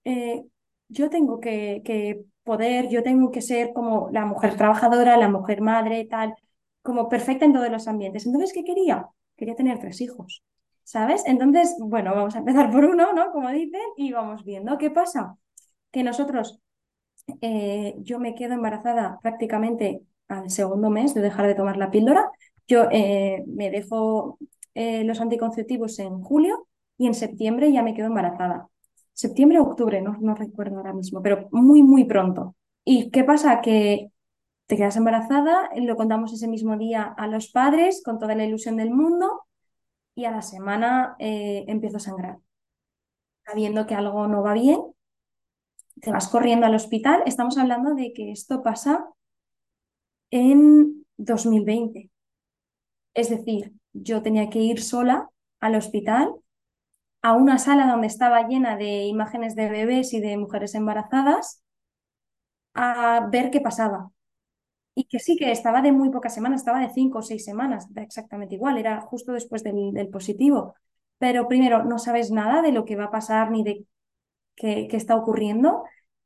eh, 0.04 0.42
yo 0.88 1.10
tengo 1.10 1.38
que, 1.38 1.82
que 1.84 2.24
poder, 2.44 2.88
yo 2.88 3.02
tengo 3.02 3.30
que 3.30 3.42
ser 3.42 3.74
como 3.74 4.08
la 4.10 4.24
mujer 4.24 4.56
trabajadora, 4.56 5.18
la 5.18 5.28
mujer 5.28 5.60
madre, 5.60 6.06
tal 6.06 6.34
como 6.82 7.08
perfecta 7.08 7.44
en 7.44 7.52
todos 7.52 7.70
los 7.70 7.88
ambientes. 7.88 8.26
Entonces, 8.26 8.52
¿qué 8.52 8.64
quería? 8.64 9.08
Quería 9.36 9.54
tener 9.56 9.78
tres 9.78 10.00
hijos, 10.00 10.42
¿sabes? 10.84 11.22
Entonces, 11.26 11.76
bueno, 11.80 12.14
vamos 12.14 12.34
a 12.36 12.38
empezar 12.40 12.70
por 12.70 12.84
uno, 12.84 13.12
¿no? 13.12 13.32
Como 13.32 13.50
dicen, 13.50 13.80
y 13.96 14.12
vamos 14.12 14.44
viendo 14.44 14.78
qué 14.78 14.90
pasa. 14.90 15.36
Que 15.90 16.02
nosotros, 16.02 16.60
eh, 17.40 17.94
yo 17.98 18.18
me 18.18 18.34
quedo 18.34 18.54
embarazada 18.54 19.18
prácticamente 19.22 20.02
al 20.28 20.50
segundo 20.50 20.90
mes 20.90 21.14
de 21.14 21.20
dejar 21.20 21.46
de 21.46 21.54
tomar 21.54 21.76
la 21.76 21.90
píldora. 21.90 22.30
Yo 22.68 22.84
eh, 22.90 23.42
me 23.46 23.70
dejo 23.70 24.38
eh, 24.74 25.04
los 25.04 25.20
anticonceptivos 25.20 25.98
en 25.98 26.22
julio 26.22 26.68
y 26.96 27.06
en 27.06 27.14
septiembre 27.14 27.72
ya 27.72 27.82
me 27.82 27.94
quedo 27.94 28.06
embarazada. 28.06 28.68
Septiembre 29.12 29.58
o 29.58 29.64
octubre, 29.64 30.00
no, 30.00 30.16
no 30.20 30.34
recuerdo 30.34 30.76
ahora 30.78 30.92
mismo, 30.92 31.22
pero 31.22 31.48
muy, 31.50 31.82
muy 31.82 32.04
pronto. 32.04 32.54
¿Y 32.84 33.10
qué 33.10 33.24
pasa? 33.24 33.60
Que 33.60 34.10
te 34.70 34.76
quedas 34.76 34.94
embarazada, 34.94 35.68
lo 35.74 35.96
contamos 35.96 36.32
ese 36.32 36.46
mismo 36.46 36.78
día 36.78 37.02
a 37.02 37.26
los 37.26 37.50
padres 37.50 38.02
con 38.04 38.20
toda 38.20 38.36
la 38.36 38.44
ilusión 38.44 38.76
del 38.76 38.92
mundo 38.92 39.42
y 40.14 40.26
a 40.26 40.30
la 40.30 40.42
semana 40.42 41.16
eh, 41.18 41.64
empiezo 41.66 41.96
a 41.96 42.00
sangrar. 42.00 42.38
Sabiendo 43.44 43.88
que 43.88 43.96
algo 43.96 44.28
no 44.28 44.44
va 44.44 44.54
bien, 44.54 44.80
te 46.00 46.12
vas 46.12 46.28
corriendo 46.28 46.66
al 46.66 46.76
hospital. 46.76 47.24
Estamos 47.26 47.58
hablando 47.58 47.94
de 47.96 48.12
que 48.12 48.30
esto 48.30 48.62
pasa 48.62 49.08
en 50.30 51.04
2020. 51.16 52.08
Es 53.14 53.28
decir, 53.28 53.72
yo 53.92 54.22
tenía 54.22 54.50
que 54.50 54.60
ir 54.60 54.80
sola 54.80 55.30
al 55.58 55.74
hospital, 55.74 56.32
a 57.22 57.32
una 57.32 57.58
sala 57.58 57.88
donde 57.88 58.06
estaba 58.06 58.46
llena 58.46 58.76
de 58.76 59.06
imágenes 59.06 59.56
de 59.56 59.68
bebés 59.68 60.12
y 60.12 60.20
de 60.20 60.36
mujeres 60.36 60.76
embarazadas, 60.76 61.64
a 62.72 63.26
ver 63.32 63.50
qué 63.50 63.60
pasaba 63.60 64.12
y 64.94 65.04
que 65.04 65.18
sí 65.18 65.36
que 65.36 65.50
estaba 65.50 65.82
de 65.82 65.92
muy 65.92 66.10
pocas 66.10 66.34
semanas, 66.34 66.60
estaba 66.62 66.80
de 66.80 66.92
cinco 66.92 67.18
o 67.18 67.22
seis 67.22 67.44
semanas, 67.44 67.88
exactamente 67.96 68.54
igual, 68.56 68.78
era 68.78 69.00
justo 69.02 69.32
después 69.32 69.62
del, 69.62 70.08
positivo. 70.10 70.74
Pero 71.18 71.48
primero, 71.48 71.84
no 71.84 71.98
sabes 71.98 72.30
nada 72.30 72.62
de 72.62 72.72
lo 72.72 72.84
que 72.84 72.96
va 72.96 73.04
a 73.04 73.10
pasar 73.10 73.50
ni 73.50 73.62
de 73.62 73.86
qué, 74.56 74.88
está 74.92 75.16
ocurriendo. 75.16 75.84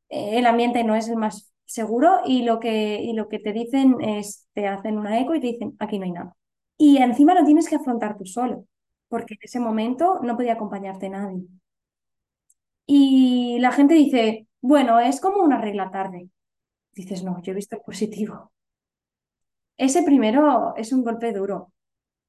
Eh, 0.08 0.38
el 0.38 0.46
ambiente 0.46 0.84
no 0.84 0.94
es 0.96 1.08
el 1.08 1.16
más 1.16 1.52
seguro 1.64 2.20
y 2.24 2.42
lo, 2.42 2.60
que, 2.60 3.00
y 3.02 3.12
lo 3.14 3.28
que 3.28 3.38
te 3.38 3.52
dicen 3.52 4.00
es, 4.00 4.48
te 4.54 4.68
hacen 4.68 4.98
una 4.98 5.20
eco 5.20 5.34
y 5.34 5.40
te 5.40 5.48
dicen, 5.48 5.76
aquí 5.78 5.98
no 5.98 6.04
hay 6.04 6.12
nada. 6.12 6.36
Y 6.76 6.98
encima 6.98 7.34
lo 7.34 7.44
tienes 7.44 7.68
que 7.68 7.76
afrontar 7.76 8.16
tú 8.18 8.26
solo, 8.26 8.66
porque 9.08 9.34
en 9.34 9.40
ese 9.42 9.60
momento 9.60 10.20
no 10.22 10.36
podía 10.36 10.54
acompañarte 10.54 11.08
nadie. 11.10 11.44
Y 12.86 13.58
la 13.60 13.72
gente 13.72 13.94
dice, 13.94 14.46
bueno, 14.60 14.98
es 15.00 15.20
como 15.20 15.38
una 15.42 15.60
regla 15.60 15.90
tarde. 15.90 16.28
Dices, 16.92 17.24
no, 17.24 17.42
yo 17.42 17.52
he 17.52 17.56
visto 17.56 17.76
el 17.76 17.82
positivo. 17.82 18.52
Ese 19.76 20.02
primero 20.02 20.74
es 20.76 20.92
un 20.92 21.02
golpe 21.04 21.32
duro. 21.32 21.72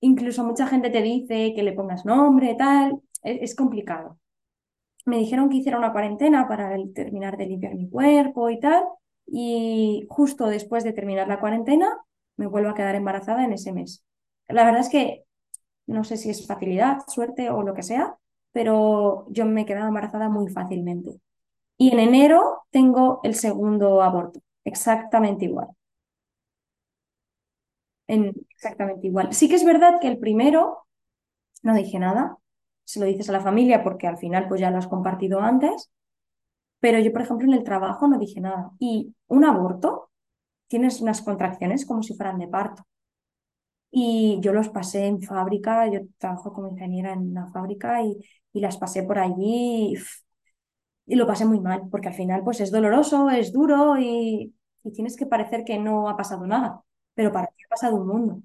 Incluso 0.01 0.43
mucha 0.43 0.67
gente 0.67 0.89
te 0.89 1.01
dice 1.01 1.53
que 1.55 1.63
le 1.63 1.73
pongas 1.73 2.05
nombre, 2.05 2.55
tal. 2.55 3.01
Es, 3.23 3.55
complicado. 3.55 4.19
Me 5.05 5.17
dijeron 5.17 5.49
que 5.49 5.57
hiciera 5.57 5.77
una 5.77 5.91
cuarentena 5.91 6.47
para 6.47 6.75
terminar 6.93 7.37
de 7.37 7.47
limpiar 7.47 7.75
mi 7.75 7.89
cuerpo 7.89 8.49
y 8.49 8.59
tal. 8.59 8.83
Y 9.27 10.05
justo 10.09 10.47
después 10.47 10.83
de 10.83 10.93
terminar 10.93 11.27
la 11.27 11.39
cuarentena, 11.39 11.87
me 12.37 12.47
vuelvo 12.47 12.69
a 12.69 12.75
quedar 12.75 12.95
embarazada 12.95 13.43
en 13.45 13.53
ese 13.53 13.73
mes. 13.73 14.03
La 14.47 14.65
verdad 14.65 14.81
es 14.81 14.89
que 14.89 15.25
no 15.87 16.03
sé 16.03 16.17
si 16.17 16.29
es 16.29 16.47
facilidad, 16.47 16.99
suerte 17.07 17.49
o 17.49 17.63
lo 17.63 17.73
que 17.73 17.83
sea, 17.83 18.17
pero 18.51 19.27
yo 19.29 19.45
me 19.45 19.65
quedaba 19.65 19.87
embarazada 19.87 20.29
muy 20.29 20.49
fácilmente. 20.49 21.19
Y 21.77 21.91
en 21.93 21.99
enero 21.99 22.63
tengo 22.71 23.19
el 23.23 23.35
segundo 23.35 24.01
aborto, 24.01 24.41
exactamente 24.63 25.45
igual 25.45 25.69
exactamente 28.07 29.07
igual. 29.07 29.33
Sí 29.33 29.49
que 29.49 29.55
es 29.55 29.65
verdad 29.65 29.99
que 29.99 30.07
el 30.07 30.19
primero 30.19 30.87
no 31.63 31.75
dije 31.75 31.99
nada, 31.99 32.37
se 32.83 32.99
lo 32.99 33.05
dices 33.07 33.29
a 33.29 33.33
la 33.33 33.41
familia 33.41 33.83
porque 33.83 34.07
al 34.07 34.17
final 34.17 34.47
pues 34.47 34.61
ya 34.61 34.71
lo 34.71 34.77
has 34.77 34.87
compartido 34.87 35.41
antes, 35.41 35.91
pero 36.79 36.99
yo 36.99 37.11
por 37.11 37.21
ejemplo 37.23 37.47
en 37.47 37.53
el 37.53 37.63
trabajo 37.63 38.07
no 38.07 38.19
dije 38.19 38.41
nada. 38.41 38.71
Y 38.79 39.15
un 39.27 39.45
aborto, 39.45 40.11
tienes 40.67 41.01
unas 41.01 41.21
contracciones 41.21 41.85
como 41.85 42.03
si 42.03 42.15
fueran 42.15 42.39
de 42.39 42.47
parto. 42.47 42.85
Y 43.91 44.39
yo 44.41 44.53
los 44.53 44.69
pasé 44.69 45.05
en 45.07 45.21
fábrica, 45.21 45.87
yo 45.87 46.01
trabajo 46.17 46.51
como 46.53 46.67
ingeniera 46.67 47.13
en 47.13 47.31
una 47.31 47.51
fábrica 47.51 48.01
y, 48.03 48.17
y 48.53 48.59
las 48.59 48.77
pasé 48.77 49.03
por 49.03 49.19
allí 49.19 49.95
y, 49.95 51.13
y, 51.13 51.15
lo 51.15 51.27
pasé 51.27 51.45
muy 51.45 51.59
mal, 51.61 51.83
porque 51.89 52.09
al 52.09 52.13
final 52.13 52.43
pues 52.43 52.59
es 52.61 52.71
doloroso, 52.71 53.29
es 53.29 53.53
duro 53.53 53.97
y, 53.97 54.53
y 54.83 54.91
tienes 54.91 55.15
que 55.15 55.25
parecer 55.25 55.63
que 55.63 55.79
no 55.79 56.09
ha 56.09 56.17
pasado 56.17 56.45
nada 56.47 56.84
pero 57.15 57.31
para 57.31 57.47
ti 57.47 57.63
ha 57.65 57.69
pasado 57.69 57.95
un 57.97 58.07
mundo. 58.07 58.41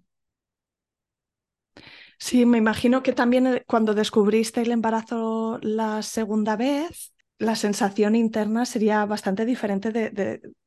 Sí, 2.19 2.45
me 2.47 2.59
imagino 2.59 3.03
que 3.03 3.13
también 3.13 3.47
eh, 3.47 3.65
cuando 3.67 3.95
descubriste 3.95 4.63
el 4.63 4.71
embarazo 4.73 5.59
la 5.63 6.03
segunda 6.03 6.57
vez, 6.57 7.15
la 7.39 7.57
sensación 7.57 8.15
interna 8.15 8.67
sería 8.67 9.05
bastante 9.07 9.47
diferente 9.47 9.91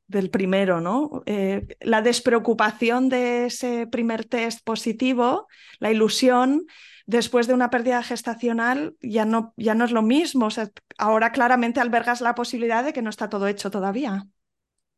del 0.07 0.29
primero, 0.31 0.81
¿no? 0.81 1.21
Eh, 1.25 1.67
la 1.81 2.01
despreocupación 2.01 3.09
de 3.09 3.45
ese 3.45 3.87
primer 3.87 4.25
test 4.25 4.63
positivo, 4.63 5.47
la 5.79 5.91
ilusión, 5.91 6.65
después 7.05 7.47
de 7.47 7.53
una 7.53 7.69
pérdida 7.69 8.01
gestacional 8.03 8.95
ya 9.01 9.25
no, 9.25 9.53
ya 9.57 9.75
no 9.75 9.85
es 9.85 9.91
lo 9.91 10.01
mismo. 10.01 10.47
O 10.47 10.51
sea, 10.51 10.69
ahora 10.97 11.31
claramente 11.31 11.79
albergas 11.79 12.21
la 12.21 12.35
posibilidad 12.35 12.83
de 12.83 12.93
que 12.93 13.01
no 13.03 13.09
está 13.11 13.29
todo 13.29 13.47
hecho 13.47 13.69
todavía. 13.71 14.25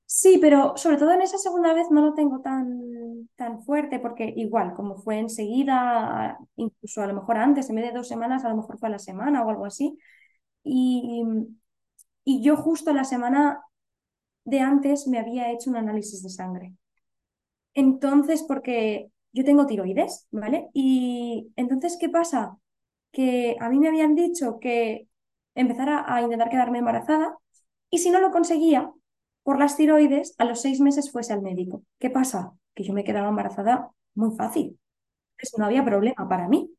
Sí, 0.07 0.37
pero 0.39 0.77
sobre 0.77 0.97
todo 0.97 1.11
en 1.13 1.21
esa 1.23 1.37
segunda 1.39 1.73
vez 1.73 1.87
no 1.89 2.01
lo 2.01 2.13
tengo 2.13 2.39
tan, 2.41 3.27
tan 3.35 3.63
fuerte 3.63 3.99
porque 3.99 4.31
igual, 4.37 4.73
como 4.75 4.97
fue 4.97 5.17
enseguida, 5.17 6.37
incluso 6.55 7.01
a 7.01 7.07
lo 7.07 7.15
mejor 7.15 7.37
antes, 7.37 7.69
en 7.69 7.75
vez 7.77 7.85
de 7.85 7.91
dos 7.97 8.07
semanas, 8.07 8.45
a 8.45 8.49
lo 8.49 8.55
mejor 8.57 8.77
fue 8.77 8.87
a 8.89 8.91
la 8.91 8.99
semana 8.99 9.43
o 9.43 9.49
algo 9.49 9.65
así. 9.65 9.97
Y, 10.63 11.23
y 12.25 12.41
yo 12.43 12.57
justo 12.57 12.93
la 12.93 13.03
semana 13.05 13.61
de 14.45 14.61
antes 14.61 15.07
me 15.07 15.19
había 15.19 15.51
hecho 15.51 15.69
un 15.71 15.77
análisis 15.77 16.23
de 16.23 16.29
sangre. 16.29 16.73
Entonces, 17.73 18.43
porque 18.47 19.11
yo 19.33 19.43
tengo 19.43 19.65
tiroides, 19.67 20.27
¿vale? 20.31 20.69
Y 20.73 21.51
entonces, 21.55 21.97
¿qué 21.99 22.09
pasa? 22.09 22.57
Que 23.11 23.57
a 23.59 23.69
mí 23.69 23.79
me 23.79 23.87
habían 23.89 24.15
dicho 24.15 24.59
que 24.59 25.07
empezara 25.55 26.05
a 26.07 26.21
intentar 26.21 26.49
quedarme 26.49 26.79
embarazada 26.79 27.37
y 27.89 27.99
si 27.99 28.11
no 28.11 28.19
lo 28.21 28.31
conseguía, 28.31 28.91
por 29.45 29.59
las 29.59 29.77
tiroides, 29.77 30.33
a 30.39 30.45
los 30.45 30.59
seis 30.61 30.81
meses 30.81 31.11
fuese 31.11 31.31
al 31.31 31.43
médico. 31.43 31.83
¿Qué 31.99 32.09
pasa? 32.09 32.53
Que 32.73 32.83
yo 32.83 32.93
me 32.93 33.03
quedaba 33.03 33.29
embarazada 33.29 33.91
muy 34.15 34.35
fácil. 34.35 34.79
Entonces 35.37 35.59
no 35.59 35.65
había 35.65 35.85
problema 35.85 36.27
para 36.27 36.47
mí. 36.47 36.71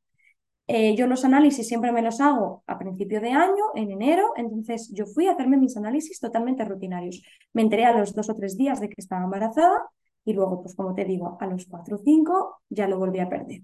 Eh, 0.66 0.96
yo 0.96 1.06
los 1.06 1.24
análisis 1.24 1.68
siempre 1.68 1.92
me 1.92 2.02
los 2.02 2.20
hago 2.20 2.64
a 2.66 2.76
principio 2.76 3.20
de 3.20 3.30
año, 3.30 3.64
en 3.76 3.92
enero, 3.92 4.32
entonces 4.34 4.90
yo 4.92 5.06
fui 5.06 5.28
a 5.28 5.32
hacerme 5.34 5.58
mis 5.58 5.76
análisis 5.76 6.18
totalmente 6.18 6.64
rutinarios. 6.64 7.22
Me 7.52 7.62
enteré 7.62 7.84
a 7.84 7.96
los 7.96 8.16
dos 8.16 8.28
o 8.30 8.34
tres 8.34 8.56
días 8.56 8.80
de 8.80 8.88
que 8.88 8.96
estaba 8.98 9.22
embarazada 9.22 9.78
y 10.24 10.32
luego, 10.32 10.62
pues 10.62 10.74
como 10.74 10.92
te 10.92 11.04
digo, 11.04 11.38
a 11.40 11.46
los 11.46 11.66
cuatro 11.66 11.94
o 11.96 12.00
cinco 12.04 12.62
ya 12.68 12.88
lo 12.88 12.98
volví 12.98 13.20
a 13.20 13.28
perder. 13.28 13.62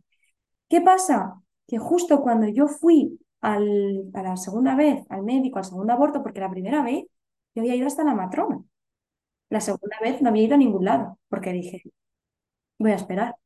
¿Qué 0.69 0.81
pasa? 0.81 1.43
Que 1.67 1.79
justo 1.79 2.23
cuando 2.23 2.47
yo 2.47 2.69
fui 2.69 3.19
al, 3.41 4.05
a 4.15 4.23
la 4.23 4.37
segunda 4.37 4.77
vez 4.77 5.05
al 5.11 5.25
médico, 5.25 5.59
al 5.59 5.65
segundo 5.65 5.93
aborto, 5.93 6.23
porque 6.23 6.39
la 6.41 6.51
primera 6.51 6.85
vez 6.85 7.05
yo 7.57 7.63
había 7.63 7.75
ido 7.75 7.89
hasta 7.89 8.05
la 8.05 8.15
matrona. 8.15 8.63
La 9.53 9.61
segunda 9.61 9.99
vez 10.01 10.23
no 10.23 10.31
había 10.31 10.45
ido 10.45 10.55
a 10.55 10.59
ningún 10.59 10.85
lado, 10.87 11.19
porque 11.29 11.53
dije, 11.53 11.83
voy 12.79 12.93
a 12.93 12.97
esperar. 12.97 13.37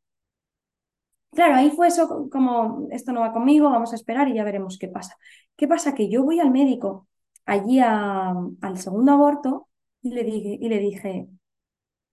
Claro, 1.33 1.55
ahí 1.57 1.71
fue 1.71 1.89
eso 1.89 2.29
como, 2.31 2.89
esto 2.91 3.13
no 3.13 3.21
va 3.21 3.33
conmigo, 3.33 3.69
vamos 3.71 3.93
a 3.93 3.97
esperar 3.97 4.29
y 4.29 4.35
ya 4.35 4.45
veremos 4.45 4.79
qué 4.79 4.89
pasa. 4.89 5.17
¿Qué 5.57 5.69
pasa? 5.69 5.95
Que 5.95 6.09
yo 6.09 6.25
voy 6.25 6.41
al 6.41 6.51
médico 6.51 7.09
allí 7.45 7.81
al 7.81 8.79
segundo 8.79 9.13
aborto 9.13 9.69
y 10.03 10.11
le 10.13 10.25
dije, 10.25 10.59
y 10.61 10.69
le 10.69 10.79
dije, 10.79 11.29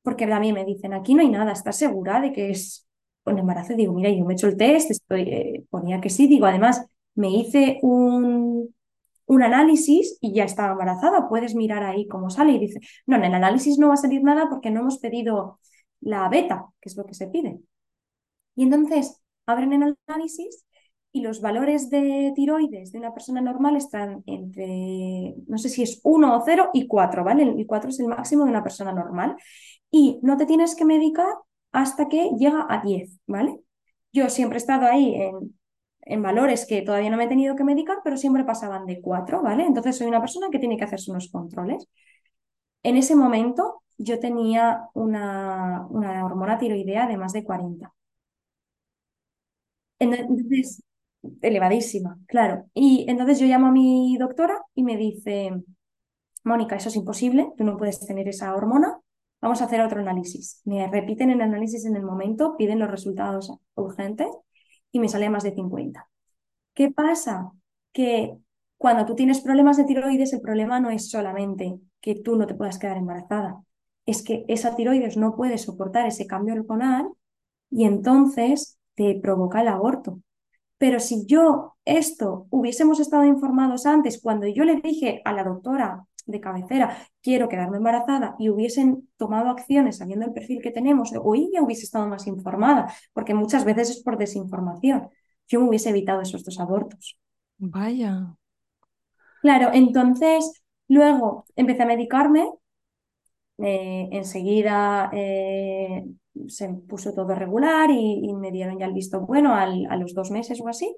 porque 0.03 0.25
a 0.25 0.39
mí 0.39 0.53
me 0.53 0.65
dicen, 0.65 0.93
aquí 0.93 1.13
no 1.15 1.21
hay 1.21 1.29
nada, 1.29 1.53
¿estás 1.53 1.77
segura 1.77 2.21
de 2.21 2.33
que 2.33 2.51
es 2.51 2.87
un 3.25 3.39
embarazo? 3.39 3.75
Digo, 3.75 3.93
mira, 3.93 4.09
yo 4.11 4.25
me 4.25 4.33
he 4.33 4.35
hecho 4.35 4.47
el 4.47 4.57
test, 4.57 4.91
estoy, 4.91 5.21
eh, 5.23 5.65
ponía 5.69 6.01
que 6.01 6.09
sí, 6.09 6.27
digo, 6.27 6.45
además 6.47 6.85
me 7.15 7.29
hice 7.29 7.79
un, 7.83 8.75
un 9.25 9.43
análisis 9.43 10.17
y 10.21 10.33
ya 10.33 10.43
estaba 10.43 10.73
embarazada, 10.73 11.29
puedes 11.29 11.55
mirar 11.55 11.83
ahí 11.83 12.07
cómo 12.07 12.29
sale 12.29 12.53
y 12.53 12.59
dice, 12.59 12.79
no, 13.05 13.15
en 13.17 13.25
el 13.25 13.33
análisis 13.33 13.77
no 13.77 13.87
va 13.89 13.95
a 13.95 13.97
salir 13.97 14.23
nada 14.23 14.49
porque 14.49 14.71
no 14.71 14.81
hemos 14.81 14.99
pedido 14.99 15.59
la 16.01 16.27
beta, 16.29 16.67
que 16.81 16.89
es 16.89 16.97
lo 16.97 17.05
que 17.05 17.13
se 17.13 17.27
pide. 17.27 17.59
Y 18.55 18.63
entonces 18.63 19.21
abren 19.45 19.73
el 19.73 19.97
análisis 20.07 20.65
y 21.11 21.21
los 21.21 21.41
valores 21.41 21.89
de 21.89 22.33
tiroides 22.35 22.91
de 22.91 22.99
una 22.99 23.13
persona 23.13 23.39
normal 23.41 23.75
están 23.75 24.23
entre, 24.25 25.35
no 25.47 25.57
sé 25.57 25.69
si 25.69 25.83
es 25.83 26.01
1 26.03 26.35
o 26.35 26.41
0 26.43 26.71
y 26.73 26.87
4, 26.87 27.23
¿vale? 27.23 27.43
El 27.43 27.67
4 27.67 27.89
es 27.89 27.99
el 27.99 28.07
máximo 28.07 28.45
de 28.45 28.49
una 28.49 28.63
persona 28.63 28.91
normal. 28.93 29.35
Y 29.91 30.19
no 30.23 30.37
te 30.37 30.47
tienes 30.47 30.75
que 30.75 30.85
medicar 30.85 31.27
hasta 31.71 32.09
que 32.09 32.31
llega 32.37 32.65
a 32.67 32.81
10, 32.81 33.19
¿vale? 33.27 33.59
Yo 34.11 34.29
siempre 34.29 34.57
he 34.57 34.61
estado 34.61 34.87
ahí 34.87 35.13
en, 35.15 35.55
en 36.05 36.21
valores 36.21 36.65
que 36.65 36.81
todavía 36.81 37.09
no 37.09 37.17
me 37.17 37.25
he 37.25 37.27
tenido 37.27 37.55
que 37.55 37.63
medicar, 37.63 37.97
pero 38.03 38.17
siempre 38.17 38.43
pasaban 38.43 38.85
de 38.85 39.01
4, 39.01 39.41
¿vale? 39.41 39.65
Entonces 39.65 39.97
soy 39.97 40.07
una 40.07 40.19
persona 40.21 40.47
que 40.51 40.59
tiene 40.59 40.77
que 40.77 40.83
hacerse 40.85 41.11
unos 41.11 41.29
controles. 41.29 41.87
En 42.83 42.97
ese 42.97 43.15
momento 43.15 43.83
yo 43.97 44.19
tenía 44.19 44.89
una, 44.93 45.85
una 45.89 46.25
hormona 46.25 46.57
tiroidea 46.57 47.07
de 47.07 47.17
más 47.17 47.33
de 47.33 47.43
40. 47.43 47.93
Entonces, 49.99 50.83
elevadísima, 51.41 52.19
claro. 52.27 52.65
Y 52.73 53.05
entonces 53.09 53.39
yo 53.39 53.47
llamo 53.47 53.67
a 53.67 53.71
mi 53.71 54.17
doctora 54.17 54.59
y 54.75 54.83
me 54.83 54.97
dice, 54.97 55.51
Mónica, 56.43 56.75
eso 56.77 56.89
es 56.89 56.95
imposible, 56.95 57.51
tú 57.57 57.63
no 57.63 57.77
puedes 57.77 58.05
tener 58.05 58.27
esa 58.27 58.55
hormona, 58.55 58.99
vamos 59.41 59.61
a 59.61 59.65
hacer 59.65 59.81
otro 59.81 60.01
análisis. 60.01 60.61
Me 60.65 60.87
repiten 60.89 61.29
el 61.31 61.41
análisis 61.41 61.85
en 61.85 61.95
el 61.95 62.03
momento, 62.03 62.57
piden 62.57 62.79
los 62.79 62.91
resultados 62.91 63.53
urgentes 63.75 64.27
y 64.93 64.99
me 64.99 65.09
sale 65.09 65.29
más 65.29 65.43
de 65.43 65.53
50. 65.53 66.07
¿Qué 66.73 66.91
pasa? 66.91 67.51
Que 67.91 68.37
cuando 68.77 69.05
tú 69.05 69.15
tienes 69.15 69.41
problemas 69.41 69.75
de 69.75 69.83
tiroides, 69.83 70.31
el 70.31 70.41
problema 70.41 70.79
no 70.79 70.89
es 70.89 71.09
solamente 71.09 71.79
que 71.99 72.15
tú 72.15 72.37
no 72.37 72.47
te 72.47 72.55
puedas 72.55 72.79
quedar 72.79 72.97
embarazada, 72.97 73.61
es 74.05 74.23
que 74.23 74.45
esa 74.47 74.75
tiroides 74.75 75.17
no 75.17 75.35
puede 75.35 75.57
soportar 75.57 76.05
ese 76.05 76.27
cambio 76.27 76.53
hormonal 76.53 77.09
y 77.69 77.85
entonces 77.85 78.77
te 78.95 79.19
provoca 79.21 79.61
el 79.61 79.67
aborto. 79.67 80.21
Pero 80.77 80.99
si 80.99 81.25
yo 81.25 81.75
esto 81.85 82.47
hubiésemos 82.49 82.99
estado 82.99 83.23
informados 83.25 83.85
antes, 83.85 84.21
cuando 84.21 84.47
yo 84.47 84.63
le 84.63 84.75
dije 84.75 85.21
a 85.25 85.33
la 85.33 85.43
doctora 85.43 86.05
de 86.25 86.39
cabecera, 86.39 86.97
quiero 87.21 87.49
quedarme 87.49 87.77
embarazada 87.77 88.35
y 88.39 88.49
hubiesen 88.49 89.09
tomado 89.17 89.49
acciones 89.49 89.97
sabiendo 89.97 90.25
el 90.25 90.33
perfil 90.33 90.61
que 90.61 90.71
tenemos, 90.71 91.11
o 91.13 91.35
ella 91.35 91.61
hubiese 91.61 91.83
estado 91.83 92.07
más 92.07 92.27
informada, 92.27 92.93
porque 93.13 93.33
muchas 93.33 93.65
veces 93.65 93.89
es 93.89 94.03
por 94.03 94.17
desinformación, 94.17 95.09
yo 95.47 95.59
me 95.59 95.67
hubiese 95.67 95.89
evitado 95.89 96.21
esos 96.21 96.43
dos 96.43 96.59
abortos. 96.59 97.17
Vaya. 97.57 98.35
Claro, 99.41 99.71
entonces 99.73 100.63
luego 100.87 101.45
empecé 101.55 101.83
a 101.83 101.87
medicarme, 101.87 102.49
eh, 103.57 104.09
enseguida 104.11 105.09
eh, 105.13 106.05
se 106.47 106.69
puso 106.69 107.13
todo 107.13 107.35
regular 107.35 107.89
y, 107.91 108.33
me 108.33 108.51
dieron 108.51 108.79
ya 108.79 108.85
el 108.85 108.93
visto 108.93 109.21
bueno 109.21 109.55
a 109.55 109.67
los 109.97 110.13
dos 110.13 110.31
meses 110.31 110.59
o 110.61 110.67
así. 110.67 110.95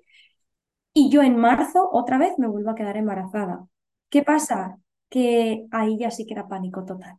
Y 0.94 1.10
yo 1.10 1.22
en 1.22 1.36
marzo 1.38 1.90
otra 1.92 2.18
vez 2.18 2.40
me 2.40 2.48
vuelvo 2.48 2.72
a 2.72 2.76
quedar 2.76 2.98
embarazada. 2.98 3.68
¿Qué 4.10 4.24
pasa? 4.24 4.80
Que 5.16 5.66
ahí 5.72 5.98
ya 5.98 6.12
sí 6.12 6.26
que 6.26 6.34
era 6.34 6.50
pánico 6.50 6.84
total. 6.84 7.16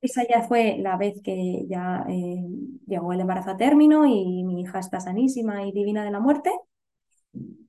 Esa 0.00 0.26
ya 0.26 0.44
fue 0.44 0.78
la 0.78 0.96
vez 0.96 1.20
que 1.22 1.66
ya 1.68 2.06
eh, 2.08 2.42
llegó 2.86 3.12
el 3.12 3.20
embarazo 3.20 3.50
a 3.50 3.58
término 3.58 4.06
y 4.06 4.44
mi 4.44 4.62
hija 4.62 4.78
está 4.78 4.98
sanísima 4.98 5.62
y 5.66 5.72
divina 5.72 6.04
de 6.04 6.10
la 6.10 6.20
muerte, 6.20 6.50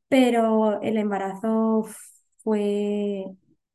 pero 0.07 0.81
el 0.81 0.95
embarazo 0.95 1.85
fue 2.37 3.25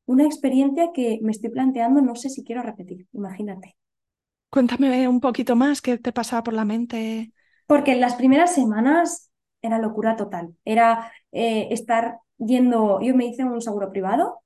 una 0.07 0.24
experiencia 0.24 0.88
que 0.94 1.18
me 1.20 1.33
estoy 1.33 1.50
planteando, 1.50 2.00
no 2.00 2.14
sé 2.14 2.31
si 2.31 2.44
quiero 2.44 2.62
repetir, 2.62 3.07
imagínate. 3.12 3.76
Cuéntame 4.48 5.07
un 5.07 5.20
poquito 5.20 5.54
más, 5.54 5.83
¿qué 5.83 5.98
te 5.98 6.14
pasaba 6.14 6.44
por 6.44 6.54
la 6.54 6.64
mente? 6.64 7.35
Porque 7.66 7.92
en 7.92 8.00
las 8.00 8.14
primeras 8.14 8.54
semanas 8.54 9.31
era 9.61 9.78
locura 9.78 10.16
total. 10.16 10.57
Era 10.64 11.12
eh, 11.31 11.68
estar 11.72 12.20
yendo, 12.38 13.02
yo 13.02 13.14
me 13.14 13.26
hice 13.26 13.44
un 13.44 13.61
seguro 13.61 13.90
privado 13.90 14.40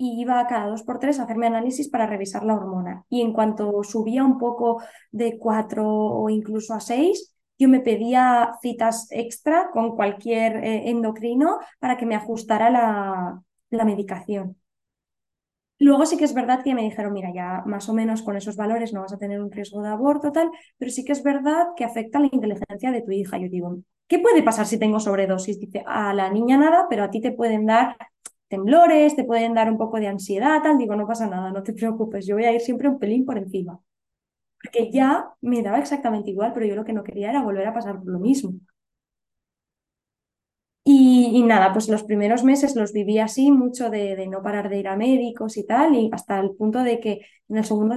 y 0.00 0.18
iba 0.18 0.46
cada 0.46 0.66
dos 0.66 0.82
por 0.82 0.98
tres 0.98 1.20
a 1.20 1.24
hacerme 1.24 1.46
análisis 1.46 1.90
para 1.90 2.06
revisar 2.06 2.42
la 2.42 2.54
hormona. 2.54 3.04
Y 3.10 3.20
en 3.20 3.34
cuanto 3.34 3.82
subía 3.84 4.24
un 4.24 4.38
poco 4.38 4.82
de 5.12 5.38
cuatro 5.38 5.86
o 5.86 6.30
incluso 6.30 6.72
a 6.72 6.80
seis, 6.80 7.36
yo 7.58 7.68
me 7.68 7.80
pedía 7.80 8.52
citas 8.62 9.08
extra 9.10 9.70
con 9.74 9.94
cualquier 9.96 10.56
eh, 10.64 10.88
endocrino 10.88 11.58
para 11.78 11.98
que 11.98 12.06
me 12.06 12.14
ajustara 12.14 12.70
la, 12.70 13.42
la 13.68 13.84
medicación. 13.84 14.56
Luego 15.78 16.06
sí 16.06 16.16
que 16.16 16.24
es 16.24 16.32
verdad 16.32 16.62
que 16.64 16.74
me 16.74 16.82
dijeron, 16.82 17.12
mira, 17.12 17.30
ya 17.34 17.62
más 17.66 17.86
o 17.90 17.92
menos 17.92 18.22
con 18.22 18.36
esos 18.38 18.56
valores 18.56 18.94
no 18.94 19.02
vas 19.02 19.12
a 19.12 19.18
tener 19.18 19.38
un 19.42 19.52
riesgo 19.52 19.82
de 19.82 19.90
aborto, 19.90 20.32
tal, 20.32 20.50
pero 20.78 20.90
sí 20.90 21.04
que 21.04 21.12
es 21.12 21.22
verdad 21.22 21.68
que 21.76 21.84
afecta 21.84 22.18
la 22.20 22.30
inteligencia 22.32 22.90
de 22.90 23.02
tu 23.02 23.10
hija. 23.12 23.36
Yo 23.36 23.48
digo, 23.50 23.76
¿qué 24.06 24.18
puede 24.18 24.42
pasar 24.42 24.64
si 24.64 24.78
tengo 24.78 24.98
sobredosis? 24.98 25.60
Dice, 25.60 25.84
a 25.86 26.14
la 26.14 26.30
niña 26.30 26.56
nada, 26.56 26.86
pero 26.88 27.04
a 27.04 27.10
ti 27.10 27.20
te 27.20 27.32
pueden 27.32 27.66
dar 27.66 27.96
temblores, 28.50 29.16
te 29.16 29.24
pueden 29.24 29.54
dar 29.54 29.70
un 29.70 29.78
poco 29.78 29.98
de 29.98 30.08
ansiedad, 30.08 30.62
tal. 30.62 30.78
Digo, 30.78 30.96
no 30.96 31.06
pasa 31.06 31.26
nada, 31.28 31.50
no 31.52 31.62
te 31.62 31.72
preocupes, 31.72 32.26
yo 32.26 32.36
voy 32.36 32.44
a 32.44 32.52
ir 32.52 32.60
siempre 32.60 32.88
un 32.88 32.98
pelín 32.98 33.24
por 33.26 33.38
encima. 33.38 33.80
Porque 34.62 34.92
ya 34.92 35.32
me 35.42 35.62
daba 35.62 35.78
exactamente 35.80 36.30
igual, 36.30 36.52
pero 36.54 36.66
yo 36.66 36.76
lo 36.76 36.84
que 36.84 36.92
no 36.94 37.04
quería 37.04 37.30
era 37.30 37.42
volver 37.42 37.66
a 37.68 37.74
pasar 37.74 37.98
por 37.98 38.08
lo 38.12 38.20
mismo. 38.20 38.54
Y, 40.84 41.42
nada, 41.44 41.72
pues 41.72 41.88
los 41.88 42.02
primeros 42.04 42.42
meses 42.42 42.74
los 42.74 42.92
viví 42.92 43.18
así, 43.18 43.50
mucho 43.52 43.90
de, 43.90 44.26
no 44.26 44.42
parar 44.42 44.68
de 44.68 44.78
ir 44.78 44.88
a 44.88 44.96
médicos 44.96 45.56
y 45.56 45.66
tal, 45.66 45.94
y 45.94 46.10
hasta 46.12 46.40
el 46.40 46.50
punto 46.56 46.82
de 46.82 46.98
que 47.00 47.20
en 47.48 47.58
el 47.58 47.64
segundo 47.64 47.96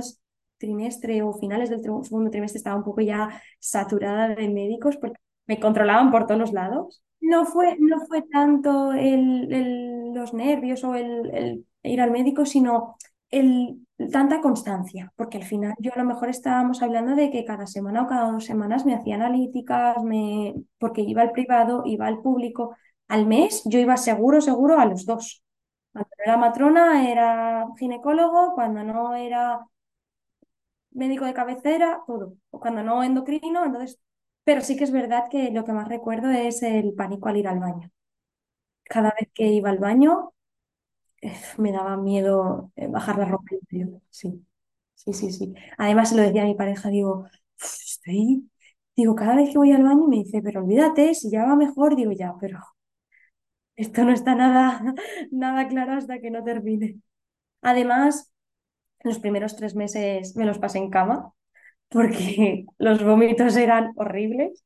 trimestre 0.57 1.23
o 1.23 1.33
finales 1.33 1.69
del 1.69 1.81
segundo 1.81 2.29
trimestre 2.29 2.57
estaba 2.57 2.75
un 2.75 2.83
poco 2.83 3.01
ya 3.01 3.41
saturada 3.59 4.35
de 4.35 4.49
médicos 4.49 4.97
porque 4.97 5.19
me 5.47 5.59
controlaban 5.59 6.11
por 6.11 6.27
todos 6.27 6.39
los 6.39 6.53
lados. 6.53 7.03
No 7.23 7.45
fue, 7.45 7.77
no 7.79 8.01
fue 8.07 8.21
tanto 8.23 8.91
el, 8.93 10.13
los 10.13 10.33
nervios 10.33 10.83
o 10.83 10.93
el, 10.95 11.65
ir 11.81 12.01
al 12.01 12.11
médico, 12.11 12.45
sino 12.45 12.97
el, 13.31 13.87
tanta 14.11 14.41
constancia, 14.41 15.13
porque 15.15 15.37
al 15.37 15.45
final 15.45 15.73
yo 15.79 15.91
a 15.95 15.99
lo 15.99 16.03
mejor 16.05 16.27
estábamos 16.29 16.81
hablando 16.81 17.15
de 17.15 17.31
que 17.31 17.45
cada 17.45 17.65
semana 17.67 18.03
o 18.03 18.07
cada 18.07 18.31
dos 18.31 18.43
semanas 18.45 18.85
me 18.85 18.93
hacía 18.95 19.15
analíticas, 19.15 20.03
me, 20.03 20.53
porque 20.79 21.01
iba 21.01 21.21
al 21.21 21.31
privado, 21.31 21.83
iba 21.85 22.07
al 22.07 22.21
público. 22.21 22.75
Al 23.07 23.25
mes 23.25 23.61
yo 23.65 23.79
iba 23.79 23.95
seguro, 23.97 24.41
seguro 24.41 24.79
a 24.79 24.85
los 24.85 25.05
dos. 25.05 25.43
Cuando 25.93 26.09
era 26.25 26.37
matrona 26.37 27.09
era 27.09 27.67
ginecólogo, 27.77 28.53
cuando 28.55 28.83
no 28.83 29.15
era 29.15 29.65
médico 30.91 31.25
de 31.25 31.33
cabecera, 31.33 32.01
todo. 32.07 32.35
O 32.51 32.59
cuando 32.59 32.83
no 32.83 33.03
endocrino, 33.03 33.65
entonces... 33.65 33.99
Pero 34.45 34.61
sí 34.61 34.77
que 34.77 34.83
es 34.85 34.91
verdad 34.91 35.25
que 35.31 35.51
lo 35.51 35.63
que 35.65 35.73
más 35.73 35.87
recuerdo 35.89 36.29
es 36.31 36.63
el 36.63 36.93
pánico 36.93 37.27
al 37.29 37.37
ir 37.37 37.47
al 37.47 37.59
baño. 37.59 37.91
Cada 38.85 39.13
vez 39.19 39.29
que 39.35 39.47
iba 39.47 39.69
al 39.71 39.79
baño 39.79 40.33
me 41.57 41.71
daba 41.71 41.97
miedo 41.97 42.71
eh, 42.75 42.87
bajar 42.87 43.17
la 43.17 43.25
ropa 43.25 43.45
Sí, 44.09 44.45
sí, 44.95 45.13
sí, 45.13 45.31
sí. 45.31 45.53
Además 45.77 46.09
se 46.09 46.15
lo 46.15 46.21
decía 46.23 46.43
a 46.43 46.45
mi 46.45 46.55
pareja, 46.55 46.89
digo, 46.89 47.27
estoy, 47.59 48.49
digo, 48.95 49.15
cada 49.15 49.35
vez 49.35 49.49
que 49.51 49.57
voy 49.57 49.71
al 49.71 49.83
baño 49.83 50.07
me 50.07 50.17
dice, 50.17 50.41
pero 50.43 50.61
olvídate, 50.63 51.13
si 51.15 51.29
ya 51.31 51.45
va 51.45 51.55
mejor, 51.55 51.95
digo, 51.95 52.11
ya, 52.11 52.33
pero 52.39 52.59
esto 53.75 54.03
no 54.03 54.11
está 54.13 54.35
nada, 54.35 54.81
nada 55.31 55.67
claro 55.67 55.93
hasta 55.93 56.19
que 56.19 56.31
no 56.31 56.43
termine. 56.43 56.99
Además, 57.61 58.33
los 59.03 59.19
primeros 59.19 59.55
tres 59.55 59.75
meses 59.75 60.35
me 60.35 60.45
los 60.45 60.59
pasé 60.59 60.79
en 60.79 60.89
cama 60.91 61.33
porque 61.93 62.65
los 62.79 63.03
vómitos 63.03 63.55
eran 63.57 63.93
horribles. 63.97 64.63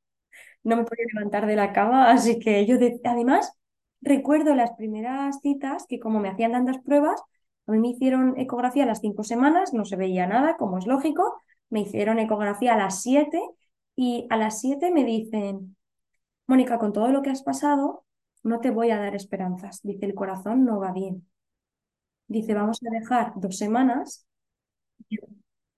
no 0.64 0.78
me 0.78 0.86
podía 0.86 1.06
levantar 1.14 1.48
de 1.48 1.56
la 1.58 1.74
cama, 1.74 2.12
así 2.12 2.40
que 2.40 2.66
yo, 2.68 2.78
de... 2.80 3.00
además, 3.06 3.54
recuerdo 4.02 4.56
las 4.56 4.72
primeras 4.74 5.40
citas 5.42 5.86
que 5.90 6.00
como 6.00 6.20
me 6.20 6.30
hacían 6.30 6.54
tantas 6.54 6.80
pruebas, 6.80 7.22
a 7.68 7.74
mí 7.74 7.80
me 7.80 7.90
hicieron 7.90 8.40
ecografía 8.40 8.84
a 8.84 8.88
las 8.88 9.02
cinco 9.02 9.24
semanas, 9.24 9.74
no 9.74 9.86
se 9.86 9.98
veía 9.98 10.28
nada, 10.28 10.58
como 10.58 10.78
es 10.80 10.88
lógico, 10.88 11.42
me 11.70 11.82
hicieron 11.82 12.20
ecografía 12.20 12.76
a 12.76 12.78
las 12.78 13.02
siete 13.04 13.42
y 13.96 14.28
a 14.30 14.38
las 14.38 14.62
siete 14.62 14.92
me 14.92 15.04
dicen, 15.06 15.76
Mónica, 16.48 16.80
con 16.80 16.94
todo 16.94 17.10
lo 17.10 17.22
que 17.22 17.30
has 17.32 17.44
pasado, 17.44 18.06
no 18.44 18.60
te 18.62 18.72
voy 18.72 18.92
a 18.92 19.00
dar 19.00 19.16
esperanzas. 19.16 19.82
Dice, 19.84 20.06
el 20.06 20.16
corazón 20.16 20.66
no 20.66 20.80
va 20.80 20.92
bien. 20.94 21.28
Dice, 22.28 22.54
vamos 22.54 22.80
a 22.86 22.90
dejar 22.92 23.34
dos 23.36 23.58
semanas 23.58 24.26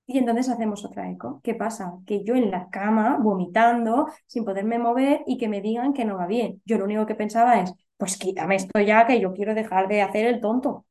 y 0.09 0.17
entonces 0.17 0.49
hacemos 0.49 0.83
otra 0.85 1.09
eco. 1.11 1.39
¿Qué 1.43 1.53
pasa? 1.55 1.93
Que 2.07 2.23
yo 2.23 2.33
en 2.35 2.49
la 2.51 2.69
cama, 2.69 3.17
vomitando, 3.21 4.07
sin 4.25 4.43
poderme 4.43 4.79
mover 4.79 5.21
y 5.27 5.37
que 5.37 5.47
me 5.47 5.61
digan 5.61 5.93
que 5.93 6.03
no 6.05 6.17
va 6.17 6.25
bien. 6.27 6.61
Yo 6.65 6.79
lo 6.79 6.85
único 6.85 7.05
que 7.05 7.13
pensaba 7.15 7.61
es, 7.61 7.73
pues 7.97 8.17
quítame 8.17 8.55
esto 8.55 8.79
ya, 8.81 9.05
que 9.05 9.19
yo 9.21 9.33
quiero 9.33 9.53
dejar 9.53 9.87
de 9.87 10.01
hacer 10.01 10.25
el 10.25 10.41
tonto. 10.41 10.85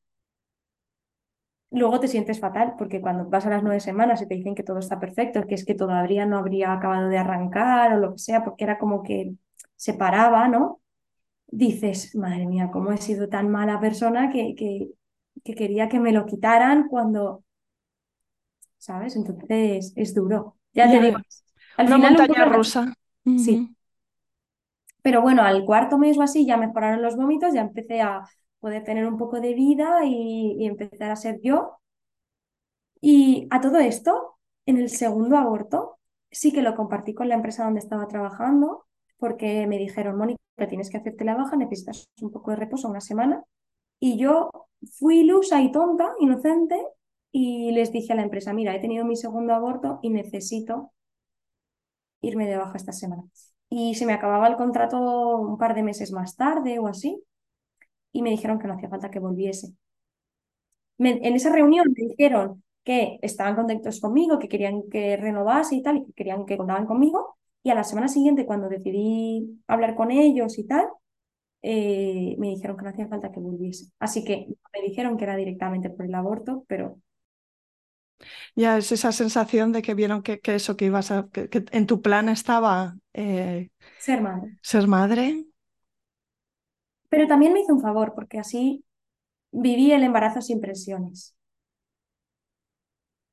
Luego 1.71 1.99
te 2.01 2.07
sientes 2.09 2.39
fatal, 2.41 2.75
porque 2.79 3.01
cuando 3.01 3.29
vas 3.29 3.45
a 3.47 3.51
las 3.51 3.63
nueve 3.63 3.81
semanas 3.81 4.23
y 4.23 4.29
te 4.29 4.37
dicen 4.37 4.55
que 4.55 4.63
todo 4.63 4.79
está 4.79 5.01
perfecto, 5.01 5.47
que 5.47 5.55
es 5.57 5.65
que 5.67 5.75
todavía 5.75 6.25
no 6.25 6.39
habría 6.39 6.73
acabado 6.73 7.09
de 7.09 7.19
arrancar 7.19 7.93
o 7.95 7.99
lo 7.99 8.13
que 8.13 8.19
sea, 8.19 8.45
porque 8.45 8.65
era 8.65 8.79
como 8.79 9.03
que 9.03 9.35
se 9.77 9.95
paraba, 9.95 10.47
¿no? 10.49 10.81
Dices, 11.49 12.15
madre 12.17 12.47
mía, 12.47 12.71
cómo 12.73 12.93
he 12.93 12.99
sido 12.99 13.29
tan 13.29 13.51
mala 13.51 13.81
persona 13.81 14.31
que, 14.31 14.55
que, 14.55 14.91
que 15.45 15.55
quería 15.55 15.89
que 15.89 16.01
me 16.01 16.13
lo 16.13 16.27
quitaran 16.27 16.89
cuando, 16.89 17.45
¿sabes? 18.79 19.17
Entonces 19.17 19.93
es 19.97 20.15
duro. 20.15 20.57
Ya 20.73 20.91
te 20.91 21.01
digo, 21.01 21.19
al 21.77 21.87
Una 21.87 21.97
final 21.97 22.13
un 22.13 22.17
montaña 22.19 22.45
rusa. 22.47 22.95
Sí. 23.37 23.75
Pero 25.03 25.23
bueno, 25.23 25.43
al 25.43 25.65
cuarto 25.65 25.99
mes 25.99 26.19
o 26.19 26.23
así 26.23 26.47
ya 26.47 26.57
mejoraron 26.57 27.03
los 27.03 27.17
vómitos, 27.17 27.53
ya 27.55 27.63
empecé 27.63 28.01
a 28.03 28.23
poder 28.61 28.85
tener 28.85 29.07
un 29.07 29.17
poco 29.19 29.41
de 29.41 29.55
vida 29.55 30.05
y, 30.05 30.57
y 30.59 30.67
empezar 30.67 31.11
a 31.11 31.17
ser 31.17 31.41
yo. 31.43 31.79
Y 33.01 33.47
a 33.51 33.61
todo 33.61 33.79
esto, 33.79 34.39
en 34.67 34.79
el 34.79 34.91
segundo 34.91 35.37
aborto, 35.37 35.99
sí 36.31 36.53
que 36.53 36.63
lo 36.63 36.75
compartí 36.75 37.15
con 37.15 37.29
la 37.29 37.35
empresa 37.37 37.65
donde 37.65 37.81
estaba 37.81 38.09
trabajando, 38.09 38.87
porque 39.19 39.67
me 39.67 39.79
dijeron, 39.79 40.17
Mónica, 40.17 40.41
tienes 40.69 40.91
que 40.91 40.97
hacerte 40.99 41.25
la 41.25 41.35
baja, 41.37 41.57
necesitas 41.57 42.09
un 42.21 42.31
poco 42.33 42.51
de 42.51 42.57
reposo, 42.57 42.89
una 42.89 43.01
semana. 43.01 43.45
Y 44.01 44.19
yo 44.19 44.51
fui 44.99 45.21
ilusa 45.21 45.61
y 45.63 45.73
tonta, 45.73 46.15
inocente, 46.21 46.77
y 47.33 47.73
les 47.73 47.93
dije 47.93 48.13
a 48.13 48.17
la 48.17 48.23
empresa, 48.23 48.53
mira, 48.53 48.75
he 48.75 48.81
tenido 48.81 49.05
mi 49.05 49.17
segundo 49.17 49.55
aborto 49.55 50.01
y 50.03 50.11
necesito 50.11 50.93
irme 52.21 52.47
de 52.47 52.57
baja 52.57 52.77
esta 52.77 52.93
semana. 52.93 53.25
Y 53.69 53.95
se 53.95 54.07
me 54.07 54.13
acababa 54.15 54.49
el 54.49 54.57
contrato 54.57 54.99
un 55.39 55.59
par 55.59 55.75
de 55.75 55.83
meses 55.83 56.13
más 56.13 56.37
tarde 56.37 56.79
o 56.79 56.87
así, 56.87 57.23
y 58.13 58.23
me 58.23 58.31
dijeron 58.31 58.59
que 58.59 58.67
no 58.69 58.75
hacía 58.75 58.89
falta 58.89 59.11
que 59.11 59.21
volviese. 59.21 59.75
En 60.99 61.35
esa 61.35 61.53
reunión 61.53 61.87
me 61.97 62.09
dijeron 62.09 62.63
que 62.85 63.19
estaban 63.23 63.55
contentos 63.55 64.01
conmigo, 64.01 64.39
que 64.39 64.49
querían 64.49 64.83
que 64.91 65.17
renovase 65.17 65.77
y 65.77 65.83
tal, 65.83 65.99
y 65.99 66.07
que 66.07 66.13
querían 66.13 66.47
que 66.47 66.57
contaban 66.57 66.87
conmigo. 66.87 67.37
Y 67.63 67.71
a 67.71 67.75
la 67.75 67.85
semana 67.85 68.09
siguiente, 68.09 68.47
cuando 68.47 68.69
decidí 68.69 69.63
hablar 69.69 69.95
con 69.95 70.11
ellos 70.11 70.59
y 70.59 70.65
tal, 70.67 70.89
eh, 71.63 72.37
me 72.39 72.49
dijeron 72.51 72.77
que 72.77 72.85
no 72.85 72.91
hacía 72.91 73.09
falta 73.09 73.33
que 73.33 73.41
volviese. 73.41 73.93
Así 73.99 74.25
que 74.25 74.49
me 74.73 74.83
dijeron 74.89 75.17
que 75.17 75.25
era 75.25 75.37
directamente 75.37 75.91
por 75.91 76.07
el 76.07 76.15
aborto, 76.15 76.65
pero 76.69 76.99
Ya 78.57 78.79
es 78.79 78.93
esa 78.93 79.13
sensación 79.13 79.73
de 79.73 79.83
que 79.83 79.95
vieron 79.95 80.23
que, 80.23 80.41
que 80.41 80.55
eso 80.57 80.77
que 80.77 80.87
ibas 80.87 81.11
a, 81.11 81.29
que, 81.33 81.49
que 81.49 81.65
en 81.73 81.87
tu 81.87 82.03
plan 82.03 82.29
estaba 82.29 82.97
eh, 83.15 83.71
ser 83.97 84.21
madre. 84.23 84.59
ser 84.63 84.87
madre. 84.89 85.47
Pero 87.11 87.27
también 87.27 87.53
me 87.53 87.61
hizo 87.61 87.75
un 87.75 87.81
favor, 87.83 88.15
porque 88.15 88.39
así 88.39 88.83
viví 89.53 89.93
el 89.93 90.05
embarazo 90.05 90.43
sin 90.43 90.61
presiones. 90.61 91.37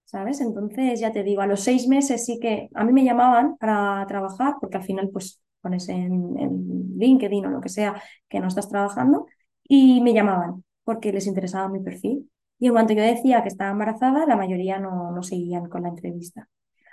¿Sabes? 0.05 0.39
Entonces, 0.41 0.99
ya 0.99 1.11
te 1.11 1.23
digo, 1.23 1.41
a 1.41 1.47
los 1.47 1.61
seis 1.61 1.87
meses 1.87 2.25
sí 2.25 2.39
que 2.39 2.69
a 2.75 2.83
mí 2.83 2.93
me 2.93 3.03
llamaban 3.03 3.57
para 3.57 4.05
trabajar, 4.07 4.55
porque 4.61 4.77
al 4.77 4.83
final 4.83 5.09
pues 5.11 5.41
pones 5.61 5.89
en, 5.89 6.37
en 6.39 6.93
LinkedIn 6.97 7.45
o 7.47 7.49
lo 7.49 7.61
que 7.61 7.69
sea 7.69 8.01
que 8.29 8.39
no 8.39 8.47
estás 8.47 8.69
trabajando, 8.69 9.25
y 9.63 10.01
me 10.01 10.13
llamaban 10.13 10.63
porque 10.83 11.11
les 11.11 11.25
interesaba 11.27 11.69
mi 11.69 11.79
perfil. 11.81 12.29
Y 12.59 12.67
en 12.67 12.73
cuanto 12.73 12.93
yo 12.93 13.03
decía 13.03 13.41
que 13.43 13.49
estaba 13.49 13.71
embarazada, 13.71 14.25
la 14.25 14.35
mayoría 14.37 14.79
no, 14.79 15.11
no 15.11 15.23
seguían 15.23 15.69
con 15.69 15.83
la 15.83 15.89
entrevista. 15.89 16.49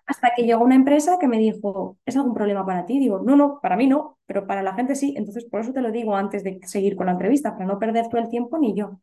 Hasta 0.06 0.32
que 0.36 0.42
llegó 0.44 0.64
una 0.64 0.74
empresa 0.76 1.18
que 1.20 1.28
me 1.28 1.38
dijo, 1.38 1.98
¿es 2.06 2.16
algún 2.16 2.34
problema 2.34 2.66
para 2.66 2.86
ti? 2.86 2.98
Digo, 2.98 3.20
no, 3.24 3.36
no, 3.36 3.60
para 3.62 3.76
mí 3.76 3.86
no, 3.88 4.18
pero 4.26 4.46
para 4.46 4.62
la 4.62 4.74
gente 4.74 4.96
sí. 4.96 5.14
Entonces, 5.16 5.44
por 5.46 5.60
eso 5.60 5.72
te 5.72 5.82
lo 5.82 5.92
digo 5.92 6.16
antes 6.16 6.44
de 6.44 6.60
seguir 6.66 6.96
con 6.96 7.06
la 7.06 7.12
entrevista, 7.12 7.52
para 7.54 7.66
no 7.66 7.78
perder 7.78 8.08
todo 8.08 8.20
el 8.20 8.28
tiempo 8.28 8.58
ni 8.58 8.74
yo. 8.76 9.00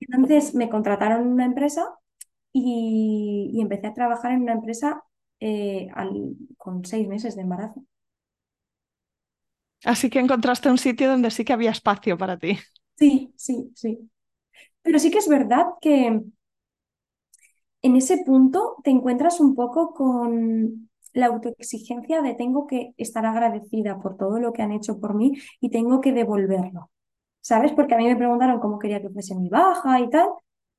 Entonces, 0.00 0.54
me 0.54 0.68
contrataron 0.70 1.22
en 1.22 1.28
una 1.28 1.44
empresa 1.46 1.98
y, 2.52 3.50
y 3.54 3.60
empecé 3.62 3.88
a 3.88 3.94
trabajar 3.94 4.32
en 4.32 4.42
una 4.42 4.52
empresa 4.54 5.04
eh, 5.40 5.88
al- 5.94 6.36
con 6.58 6.84
seis 6.86 7.08
meses 7.08 7.36
de 7.36 7.42
embarazo. 7.42 7.84
Así 9.92 10.06
que 10.10 10.20
encontraste 10.20 10.70
un 10.70 10.78
sitio 10.78 11.08
donde 11.10 11.30
sí 11.32 11.44
que 11.44 11.52
había 11.52 11.70
espacio 11.72 12.16
para 12.18 12.38
ti. 12.38 12.58
Sí, 12.96 13.32
sí, 13.36 13.72
sí. 13.74 14.10
Pero 14.88 14.98
sí 15.02 15.10
que 15.12 15.18
es 15.18 15.28
verdad 15.28 15.66
que 15.82 16.22
en 17.82 17.96
ese 17.96 18.18
punto 18.24 18.76
te 18.84 18.90
encuentras 18.90 19.40
un 19.40 19.54
poco 19.54 19.94
con 19.94 20.90
la 21.12 21.26
autoexigencia 21.26 22.22
de 22.22 22.34
tengo 22.34 22.66
que 22.66 22.92
estar 22.96 23.24
agradecida 23.26 24.00
por 24.00 24.16
todo 24.16 24.38
lo 24.40 24.52
que 24.52 24.62
han 24.62 24.72
hecho 24.72 25.00
por 25.00 25.14
mí 25.14 25.38
y 25.60 25.70
tengo 25.70 26.00
que 26.00 26.12
devolverlo. 26.12 26.90
¿Sabes? 27.42 27.72
Porque 27.72 27.94
a 27.94 27.98
mí 27.98 28.06
me 28.06 28.16
preguntaron 28.16 28.60
cómo 28.60 28.78
quería 28.78 29.02
que 29.02 29.10
fuese 29.10 29.34
mi 29.36 29.48
baja 29.50 30.00
y 30.00 30.10
tal, 30.10 30.28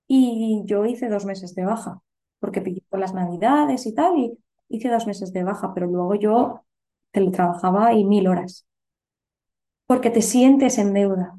y 0.08 0.64
yo 0.66 0.86
hice 0.86 1.10
dos 1.10 1.26
meses 1.26 1.56
de 1.56 1.66
baja, 1.66 2.02
porque 2.40 2.62
pillé 2.62 2.84
por 2.90 3.00
las 3.00 3.14
navidades 3.16 3.86
y 3.88 3.94
tal, 3.96 4.18
y 4.20 4.38
hice 4.70 4.90
dos 4.90 5.08
meses 5.08 5.34
de 5.34 5.44
baja, 5.44 5.74
pero 5.74 5.88
luego 5.88 6.16
yo 6.16 6.62
teletrabajaba 7.12 7.94
y 7.94 8.06
mil 8.06 8.28
horas, 8.28 8.68
porque 9.88 10.10
te 10.10 10.22
sientes 10.22 10.78
en 10.78 10.94
deuda. 10.94 11.39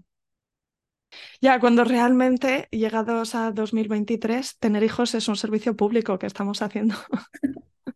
Ya, 1.42 1.58
cuando 1.58 1.84
realmente, 1.84 2.68
llegados 2.70 3.34
a 3.34 3.50
2023, 3.52 4.58
tener 4.58 4.82
hijos 4.82 5.14
es 5.14 5.26
un 5.28 5.36
servicio 5.36 5.74
público 5.74 6.18
que 6.18 6.26
estamos 6.26 6.60
haciendo, 6.60 6.94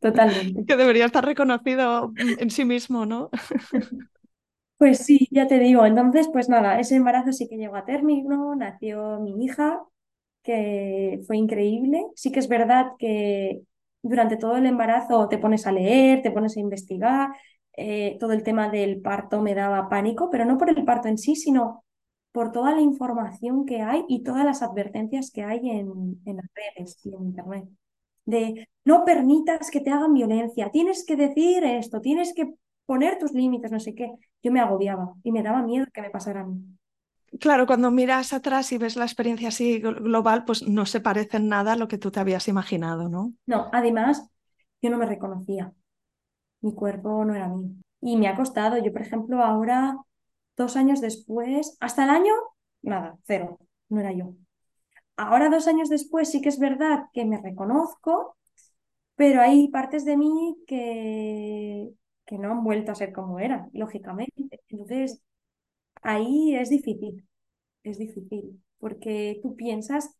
Totalmente. 0.00 0.66
que 0.66 0.76
debería 0.76 1.06
estar 1.06 1.24
reconocido 1.24 2.12
en 2.16 2.50
sí 2.50 2.64
mismo, 2.64 3.06
¿no? 3.06 3.30
Pues 4.76 4.98
sí, 4.98 5.28
ya 5.30 5.46
te 5.46 5.58
digo. 5.58 5.86
Entonces, 5.86 6.28
pues 6.32 6.48
nada, 6.48 6.78
ese 6.80 6.96
embarazo 6.96 7.32
sí 7.32 7.48
que 7.48 7.56
llegó 7.56 7.76
a 7.76 7.84
término, 7.84 8.54
nació 8.56 9.20
mi 9.20 9.44
hija, 9.44 9.80
que 10.42 11.20
fue 11.26 11.36
increíble. 11.38 12.04
Sí 12.16 12.32
que 12.32 12.40
es 12.40 12.48
verdad 12.48 12.88
que 12.98 13.62
durante 14.02 14.36
todo 14.36 14.56
el 14.56 14.66
embarazo 14.66 15.28
te 15.28 15.38
pones 15.38 15.66
a 15.66 15.72
leer, 15.72 16.22
te 16.22 16.32
pones 16.32 16.56
a 16.56 16.60
investigar. 16.60 17.30
eh, 17.76 18.16
todo 18.20 18.32
el 18.32 18.42
tema 18.44 18.68
del 18.70 19.00
parto 19.02 19.42
me 19.42 19.54
daba 19.54 19.88
pánico, 19.88 20.30
pero 20.30 20.44
no 20.46 20.58
por 20.58 20.70
el 20.70 20.84
parto 20.84 21.08
en 21.08 21.18
sí, 21.18 21.36
sino 21.36 21.83
por 22.34 22.52
toda 22.52 22.72
la 22.74 22.82
información 22.82 23.66
que 23.66 23.82
hay 23.82 24.04
y 24.10 24.24
todas 24.24 24.44
las 24.46 24.62
advertencias 24.62 25.32
que 25.32 25.44
hay 25.44 25.70
en, 25.70 26.22
en 26.26 26.36
las 26.38 26.46
redes 26.56 26.98
y 27.06 27.14
en 27.14 27.24
internet. 27.24 27.66
De 28.26 28.68
no 28.84 29.04
permitas 29.06 29.70
que 29.72 29.80
te 29.82 29.90
hagan 29.92 30.14
violencia, 30.14 30.70
tienes 30.72 31.06
que 31.06 31.16
decir 31.16 31.64
esto, 31.64 32.02
tienes 32.02 32.34
que 32.34 32.54
poner 32.86 33.18
tus 33.18 33.32
límites, 33.34 33.72
no 33.72 33.80
sé 33.80 33.94
qué. 33.96 34.12
Yo 34.44 34.52
me 34.52 34.60
agobiaba 34.60 35.14
y 35.24 35.32
me 35.32 35.42
daba 35.44 35.62
miedo 35.62 35.86
que 35.94 36.02
me 36.02 36.10
pasara 36.10 36.42
a 36.42 36.46
mí. 36.46 36.62
Claro, 37.44 37.66
cuando 37.66 37.90
miras 37.92 38.32
atrás 38.32 38.72
y 38.72 38.78
ves 38.78 38.96
la 38.96 39.04
experiencia 39.04 39.48
así 39.48 39.80
glo- 39.82 40.02
global, 40.02 40.44
pues 40.44 40.62
no 40.68 40.84
se 40.86 41.00
parece 41.00 41.36
en 41.38 41.48
nada 41.48 41.72
a 41.72 41.76
lo 41.76 41.86
que 41.88 41.98
tú 41.98 42.10
te 42.10 42.18
habías 42.20 42.48
imaginado, 42.48 43.08
¿no? 43.08 43.34
No, 43.46 43.68
además, 43.72 44.26
yo 44.82 44.90
no 44.90 44.98
me 44.98 45.06
reconocía. 45.06 45.72
Mi 46.62 46.74
cuerpo 46.74 47.24
no 47.24 47.34
era 47.34 47.48
mío. 47.48 47.70
Y 48.02 48.16
me 48.16 48.28
ha 48.28 48.36
costado. 48.36 48.78
Yo, 48.78 48.92
por 48.92 49.02
ejemplo, 49.02 49.42
ahora, 49.44 49.98
dos 50.56 50.76
años 50.76 51.00
después, 51.00 51.76
hasta 51.80 52.04
el 52.04 52.10
año, 52.10 52.32
nada, 52.82 53.18
cero, 53.24 53.58
no 53.88 54.00
era 54.00 54.12
yo. 54.12 54.34
Ahora, 55.16 55.48
dos 55.50 55.68
años 55.68 55.88
después, 55.88 56.30
sí 56.30 56.40
que 56.40 56.48
es 56.48 56.58
verdad 56.58 57.04
que 57.12 57.24
me 57.24 57.40
reconozco, 57.40 58.36
pero 59.16 59.40
hay 59.42 59.68
partes 59.68 60.04
de 60.04 60.16
mí 60.16 60.56
que, 60.66 61.90
que 62.26 62.38
no 62.38 62.50
han 62.52 62.64
vuelto 62.64 62.92
a 62.92 62.94
ser 62.96 63.12
como 63.12 63.38
eran, 63.40 63.70
lógicamente. 63.72 64.60
Entonces, 64.68 65.22
ahí 66.02 66.54
es 66.56 66.70
difícil, 66.70 67.26
es 67.84 67.98
difícil, 67.98 68.62
porque 68.78 69.40
tú 69.42 69.56
piensas, 69.56 70.16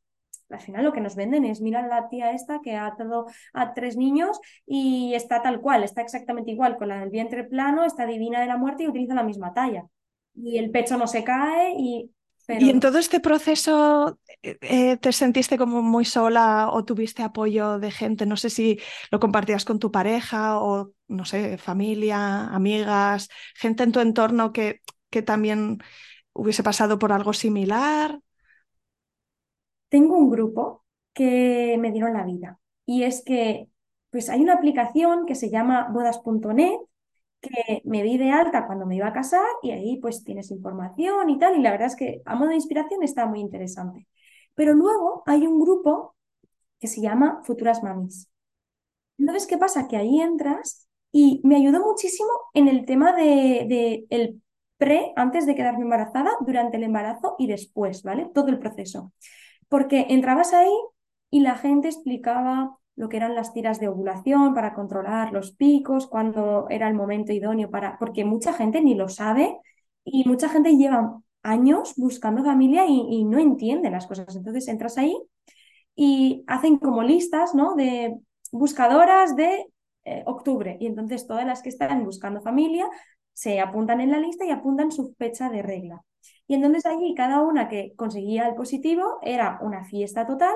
al 0.51 0.61
final 0.61 0.85
lo 0.85 0.93
que 0.93 1.01
nos 1.01 1.17
venden 1.17 1.45
es, 1.45 1.61
mira 1.61 1.87
la 1.87 2.09
tía 2.09 2.33
esta 2.33 2.61
que 2.63 2.77
ha 2.77 2.95
dado 2.99 3.27
a 3.55 3.75
tres 3.75 3.97
niños 3.97 4.41
y 4.67 5.15
está 5.15 5.43
tal 5.43 5.61
cual, 5.61 5.85
está 5.85 6.03
exactamente 6.03 6.53
igual, 6.53 6.77
con 6.77 6.89
la 6.89 7.01
del 7.01 7.11
vientre 7.11 7.45
plano, 7.45 7.85
está 7.85 8.07
divina 8.07 8.41
de 8.41 8.47
la 8.47 8.57
muerte 8.59 8.85
y 8.85 8.89
utiliza 8.89 9.15
la 9.15 9.25
misma 9.25 9.55
talla. 9.55 9.87
Y 10.35 10.59
el 10.59 10.71
pecho 10.71 10.97
no 10.97 11.07
se 11.07 11.25
cae 11.25 11.75
y 11.79 12.11
¿Y 12.47 12.69
en 12.69 12.81
todo 12.81 12.99
este 12.99 13.21
proceso 13.21 14.19
eh, 14.43 14.59
eh, 14.61 14.97
te 14.99 15.13
sentiste 15.13 15.57
como 15.57 15.81
muy 15.81 16.05
sola 16.05 16.69
o 16.71 16.85
tuviste 16.85 17.23
apoyo 17.23 17.79
de 17.79 17.91
gente? 17.91 18.27
No 18.27 18.37
sé 18.37 18.51
si 18.51 18.79
lo 19.11 19.19
compartías 19.19 19.65
con 19.65 19.79
tu 19.79 19.91
pareja 19.91 20.61
o, 20.61 20.93
no 21.09 21.25
sé, 21.25 21.57
familia, 21.57 22.49
amigas, 22.49 23.31
gente 23.55 23.83
en 23.83 23.93
tu 23.93 24.01
entorno 24.01 24.53
que, 24.53 24.83
que 25.09 25.23
también 25.23 25.79
hubiese 26.35 26.63
pasado 26.63 26.99
por 26.99 27.13
algo 27.13 27.33
similar. 27.33 28.21
Tengo 29.89 30.19
un 30.19 30.29
grupo 30.29 30.85
que 31.15 31.77
me 31.81 31.93
dieron 31.93 32.13
la 32.13 32.25
vida 32.25 32.61
y 32.85 33.05
es 33.05 33.23
que 33.25 33.69
pues 34.11 34.29
hay 34.29 34.43
una 34.43 34.55
aplicación 34.55 35.25
que 35.25 35.35
se 35.35 35.51
llama 35.51 35.89
bodas.net 35.91 36.77
que 37.45 37.83
me 37.85 38.03
di 38.03 38.19
de 38.19 38.31
alta 38.31 38.67
cuando 38.67 38.87
me 38.87 38.97
iba 38.97 39.09
a 39.09 39.13
casar 39.13 39.47
y 39.63 39.71
ahí 39.73 39.99
pues 40.01 40.25
tienes 40.25 40.51
información 40.51 41.31
y 41.31 41.39
tal, 41.39 41.57
y 41.57 41.63
la 41.63 41.71
verdad 41.71 41.89
es 41.89 41.97
que 41.97 42.23
a 42.25 42.35
modo 42.35 42.49
de 42.51 42.57
inspiración 42.57 43.03
está 43.03 43.27
muy 43.27 43.41
interesante. 43.41 44.09
Pero 44.55 44.75
luego 44.75 45.23
hay 45.27 45.47
un 45.47 45.61
grupo 45.61 46.17
que 46.81 46.89
se 46.89 47.01
llama 47.01 47.41
Futuras 47.45 47.83
Mamis. 47.83 48.31
Entonces, 49.19 49.47
¿qué 49.47 49.59
pasa? 49.59 49.89
Que 49.89 49.97
ahí 49.97 50.21
entras 50.21 50.89
y 51.13 51.41
me 51.45 51.57
ayudó 51.57 51.81
muchísimo 51.81 52.31
en 52.55 52.69
el 52.69 52.85
tema 52.87 53.15
de, 53.15 53.67
de 53.69 54.07
el 54.11 54.43
pre, 54.77 55.13
antes 55.17 55.47
de 55.47 55.55
quedarme 55.55 55.85
embarazada, 55.85 56.31
durante 56.41 56.77
el 56.77 56.85
embarazo 56.85 57.37
y 57.39 57.47
después, 57.47 58.03
¿vale? 58.03 58.31
Todo 58.35 58.49
el 58.49 58.59
proceso. 58.59 59.13
Porque 59.69 60.07
entrabas 60.11 60.53
ahí 60.53 60.73
y 61.31 61.41
la 61.41 61.57
gente 61.57 61.89
explicaba 61.89 62.79
lo 62.97 63.09
que 63.09 63.17
eran 63.17 63.35
las 63.35 63.53
tiras 63.53 63.81
de 63.81 63.89
ovulación 63.89 64.55
para 64.55 64.75
controlar 64.75 65.33
los 65.33 65.53
picos, 65.53 66.07
cuando 66.07 66.67
era 66.71 66.89
el 66.89 66.95
momento 66.95 67.33
idóneo 67.33 67.71
para, 67.71 67.99
porque 67.99 68.25
mucha 68.25 68.53
gente 68.53 68.81
ni 68.81 68.95
lo 68.95 69.09
sabe 69.09 69.59
y 70.05 70.29
mucha 70.29 70.49
gente 70.49 70.77
lleva 70.77 71.21
años 71.43 71.95
buscando 71.97 72.45
familia 72.45 72.87
y, 72.87 73.25
no 73.25 73.39
entiende 73.39 73.91
las 73.91 74.07
cosas. 74.07 74.35
Entonces 74.37 74.69
entras 74.69 74.99
ahí 74.99 75.17
y 75.97 76.45
hacen 76.47 76.79
como 76.79 77.03
listas, 77.03 77.55
¿no? 77.55 77.75
De 77.75 78.17
buscadoras 78.53 79.37
de 79.37 79.67
eh, 80.05 80.23
octubre 80.27 80.77
y 80.81 80.87
entonces 80.87 81.27
todas 81.27 81.47
las 81.47 81.63
que 81.63 81.71
están 81.71 82.05
buscando 82.05 82.41
familia 82.43 82.89
se 83.33 83.61
apuntan 83.61 84.01
en 84.01 84.11
la 84.13 84.19
lista 84.19 84.45
y 84.45 84.51
apuntan 84.51 84.93
su 84.93 85.15
fecha 85.19 85.51
de 85.51 85.63
regla. 85.63 86.03
Y 86.47 86.55
entonces 86.55 86.87
allí 86.87 87.15
cada 87.15 87.41
una 87.43 87.69
que 87.69 87.95
conseguía 87.97 88.47
el 88.49 88.55
positivo 88.55 89.19
era 89.23 89.59
una 89.63 89.85
fiesta 89.85 90.27
total 90.27 90.55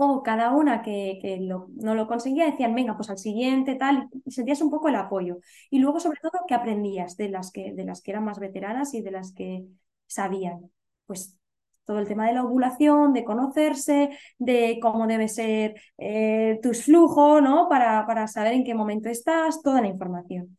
o 0.00 0.22
cada 0.22 0.52
una 0.52 0.80
que, 0.82 1.40
no 1.40 1.94
lo 1.96 2.06
conseguía 2.06 2.46
decían, 2.46 2.72
venga, 2.72 2.96
pues 2.96 3.10
al 3.10 3.18
siguiente, 3.18 3.74
tal, 3.74 4.08
y 4.24 4.30
sentías 4.30 4.62
un 4.62 4.70
poco 4.70 4.88
el 4.88 4.94
apoyo. 4.94 5.38
Y 5.70 5.80
luego, 5.80 5.98
sobre 5.98 6.20
todo, 6.20 6.44
que 6.46 6.54
aprendías 6.54 7.16
de 7.16 7.28
las 7.28 7.50
que, 7.50 7.72
de 7.74 7.84
las 7.84 8.00
que 8.00 8.12
eran 8.12 8.24
más 8.24 8.38
veteranas 8.38 8.94
y 8.94 9.02
de 9.02 9.10
las 9.10 9.32
que 9.32 9.64
sabían. 10.06 10.70
Pues 11.06 11.36
todo 11.84 11.98
el 11.98 12.06
tema 12.06 12.28
de 12.28 12.34
la 12.34 12.44
ovulación, 12.44 13.12
de 13.12 13.24
conocerse, 13.24 14.10
de 14.38 14.78
cómo 14.80 15.08
debe 15.08 15.26
ser 15.26 15.74
eh, 15.98 16.60
tu 16.62 16.74
flujo, 16.74 17.40
¿no? 17.40 17.68
Para, 17.68 18.06
para 18.06 18.28
saber 18.28 18.52
en 18.52 18.62
qué 18.62 18.74
momento 18.74 19.08
estás, 19.08 19.62
toda 19.62 19.80
la 19.80 19.88
información. 19.88 20.56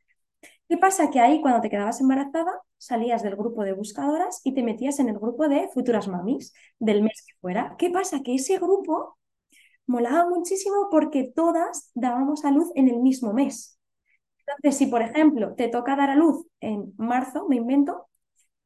¿Qué 0.67 0.77
pasa? 0.77 1.09
Que 1.09 1.21
ahí 1.21 1.39
cuando 1.41 1.61
te 1.61 1.69
quedabas 1.69 2.01
embarazada 2.01 2.51
salías 2.77 3.23
del 3.23 3.37
grupo 3.37 3.63
de 3.63 3.73
buscadoras 3.73 4.41
y 4.43 4.53
te 4.53 4.63
metías 4.63 4.99
en 4.99 5.09
el 5.09 5.19
grupo 5.19 5.47
de 5.47 5.69
futuras 5.69 6.09
mamis 6.09 6.53
del 6.79 7.03
mes 7.03 7.23
que 7.25 7.35
fuera. 7.39 7.75
¿Qué 7.77 7.89
pasa? 7.89 8.21
Que 8.21 8.35
ese 8.35 8.57
grupo 8.57 9.18
molaba 9.89 10.29
muchísimo 10.29 10.87
porque 10.91 11.31
todas 11.35 11.91
dábamos 11.95 12.45
a 12.45 12.51
luz 12.51 12.69
en 12.75 12.87
el 12.87 12.99
mismo 12.99 13.33
mes. 13.33 13.79
Entonces, 14.47 14.77
si 14.77 14.85
por 14.85 15.01
ejemplo 15.01 15.55
te 15.55 15.67
toca 15.67 15.95
dar 15.95 16.11
a 16.11 16.15
luz 16.15 16.45
en 16.61 16.93
marzo, 16.97 17.47
me 17.49 17.55
invento, 17.55 18.07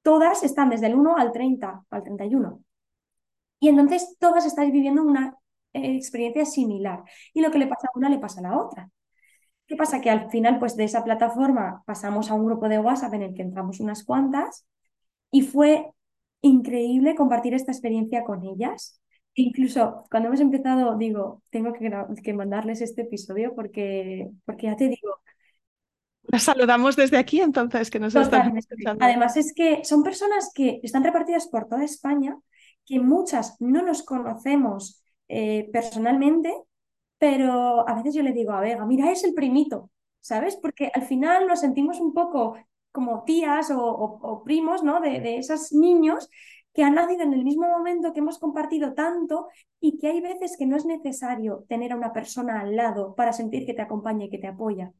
todas 0.01 0.43
están 0.43 0.69
desde 0.69 0.87
el 0.87 0.95
1 0.95 1.17
al 1.17 1.31
30, 1.31 1.85
al 1.89 2.03
31. 2.03 2.61
Y 3.59 3.69
entonces 3.69 4.17
todas 4.19 4.45
estáis 4.45 4.73
viviendo 4.73 5.01
una 5.01 5.37
eh, 5.71 5.95
experiencia 5.95 6.45
similar. 6.45 7.03
Y 7.33 7.41
lo 7.41 7.51
que 7.51 7.59
le 7.59 7.67
pasa 7.67 7.87
a 7.87 7.97
una 7.97 8.09
le 8.09 8.19
pasa 8.19 8.41
a 8.41 8.43
la 8.43 8.57
otra. 8.57 8.89
¿Qué 9.65 9.77
pasa? 9.77 10.01
Que 10.01 10.09
al 10.09 10.29
final, 10.29 10.59
pues 10.59 10.75
de 10.75 10.83
esa 10.83 11.05
plataforma 11.05 11.83
pasamos 11.85 12.29
a 12.29 12.33
un 12.33 12.45
grupo 12.45 12.67
de 12.67 12.79
WhatsApp 12.79 13.13
en 13.13 13.21
el 13.23 13.33
que 13.33 13.43
entramos 13.43 13.79
unas 13.79 14.03
cuantas 14.03 14.67
y 15.31 15.41
fue 15.43 15.89
increíble 16.41 17.15
compartir 17.15 17.53
esta 17.53 17.71
experiencia 17.71 18.25
con 18.25 18.43
ellas 18.43 18.99
Incluso 19.35 20.05
cuando 20.11 20.27
hemos 20.27 20.41
empezado, 20.41 20.95
digo, 20.97 21.41
tengo 21.49 21.73
que, 21.73 22.33
mandarles 22.33 22.81
este 22.81 23.01
episodio 23.01 23.55
porque, 23.55 24.29
porque 24.45 24.67
ya 24.67 24.75
te 24.75 24.89
digo. 24.89 25.21
Las 26.23 26.43
saludamos 26.43 26.95
desde 26.95 27.17
aquí 27.17 27.41
entonces, 27.41 27.89
que 27.89 27.99
nos 27.99 28.15
están 28.15 28.55
escuchando. 28.57 29.03
Además 29.03 29.35
es 29.35 29.53
que 29.55 29.83
son 29.83 30.03
personas 30.03 30.51
que 30.53 30.79
están 30.83 31.03
repartidas 31.03 31.47
por 31.47 31.67
toda 31.67 31.83
España, 31.83 32.37
que 32.85 32.99
muchas 32.99 33.59
no 33.59 33.81
nos 33.81 34.03
conocemos 34.03 35.03
eh, 35.27 35.69
personalmente, 35.73 36.53
pero 37.17 37.87
a 37.87 37.95
veces 37.95 38.13
yo 38.13 38.21
le 38.21 38.33
digo 38.33 38.51
a 38.51 38.61
Vega, 38.61 38.85
mira, 38.85 39.11
es 39.11 39.23
el 39.23 39.33
primito, 39.33 39.89
¿sabes? 40.19 40.57
Porque 40.57 40.91
al 40.93 41.03
final 41.03 41.47
nos 41.47 41.61
sentimos 41.61 41.99
un 41.99 42.13
poco 42.13 42.55
como 42.91 43.23
tías 43.23 43.71
o, 43.75 44.43
primos, 44.45 44.83
¿no? 44.83 45.01
De, 45.01 45.19
de 45.19 45.37
esos 45.37 45.73
niños 45.73 46.29
que 46.73 46.83
han 46.83 46.95
nacido 46.95 47.23
en 47.23 47.33
el 47.33 47.43
mismo 47.43 47.67
momento, 47.67 48.13
que 48.13 48.19
hemos 48.19 48.39
compartido 48.39 48.93
tanto 48.93 49.47
y 49.79 49.97
que 49.97 50.07
hay 50.07 50.21
veces 50.21 50.57
que 50.57 50.65
no 50.65 50.75
es 50.75 50.85
necesario 50.85 51.65
tener 51.69 51.91
a 51.93 51.95
una 51.95 52.13
persona 52.13 52.61
al 52.61 52.75
lado 52.75 53.15
para 53.15 53.33
sentir 53.33 53.65
que 53.65 53.73
te 53.73 53.81
acompaña 53.81 54.25
y 54.25 54.29
que 54.29 54.39
te 54.39 54.47
apoya. 54.47 54.91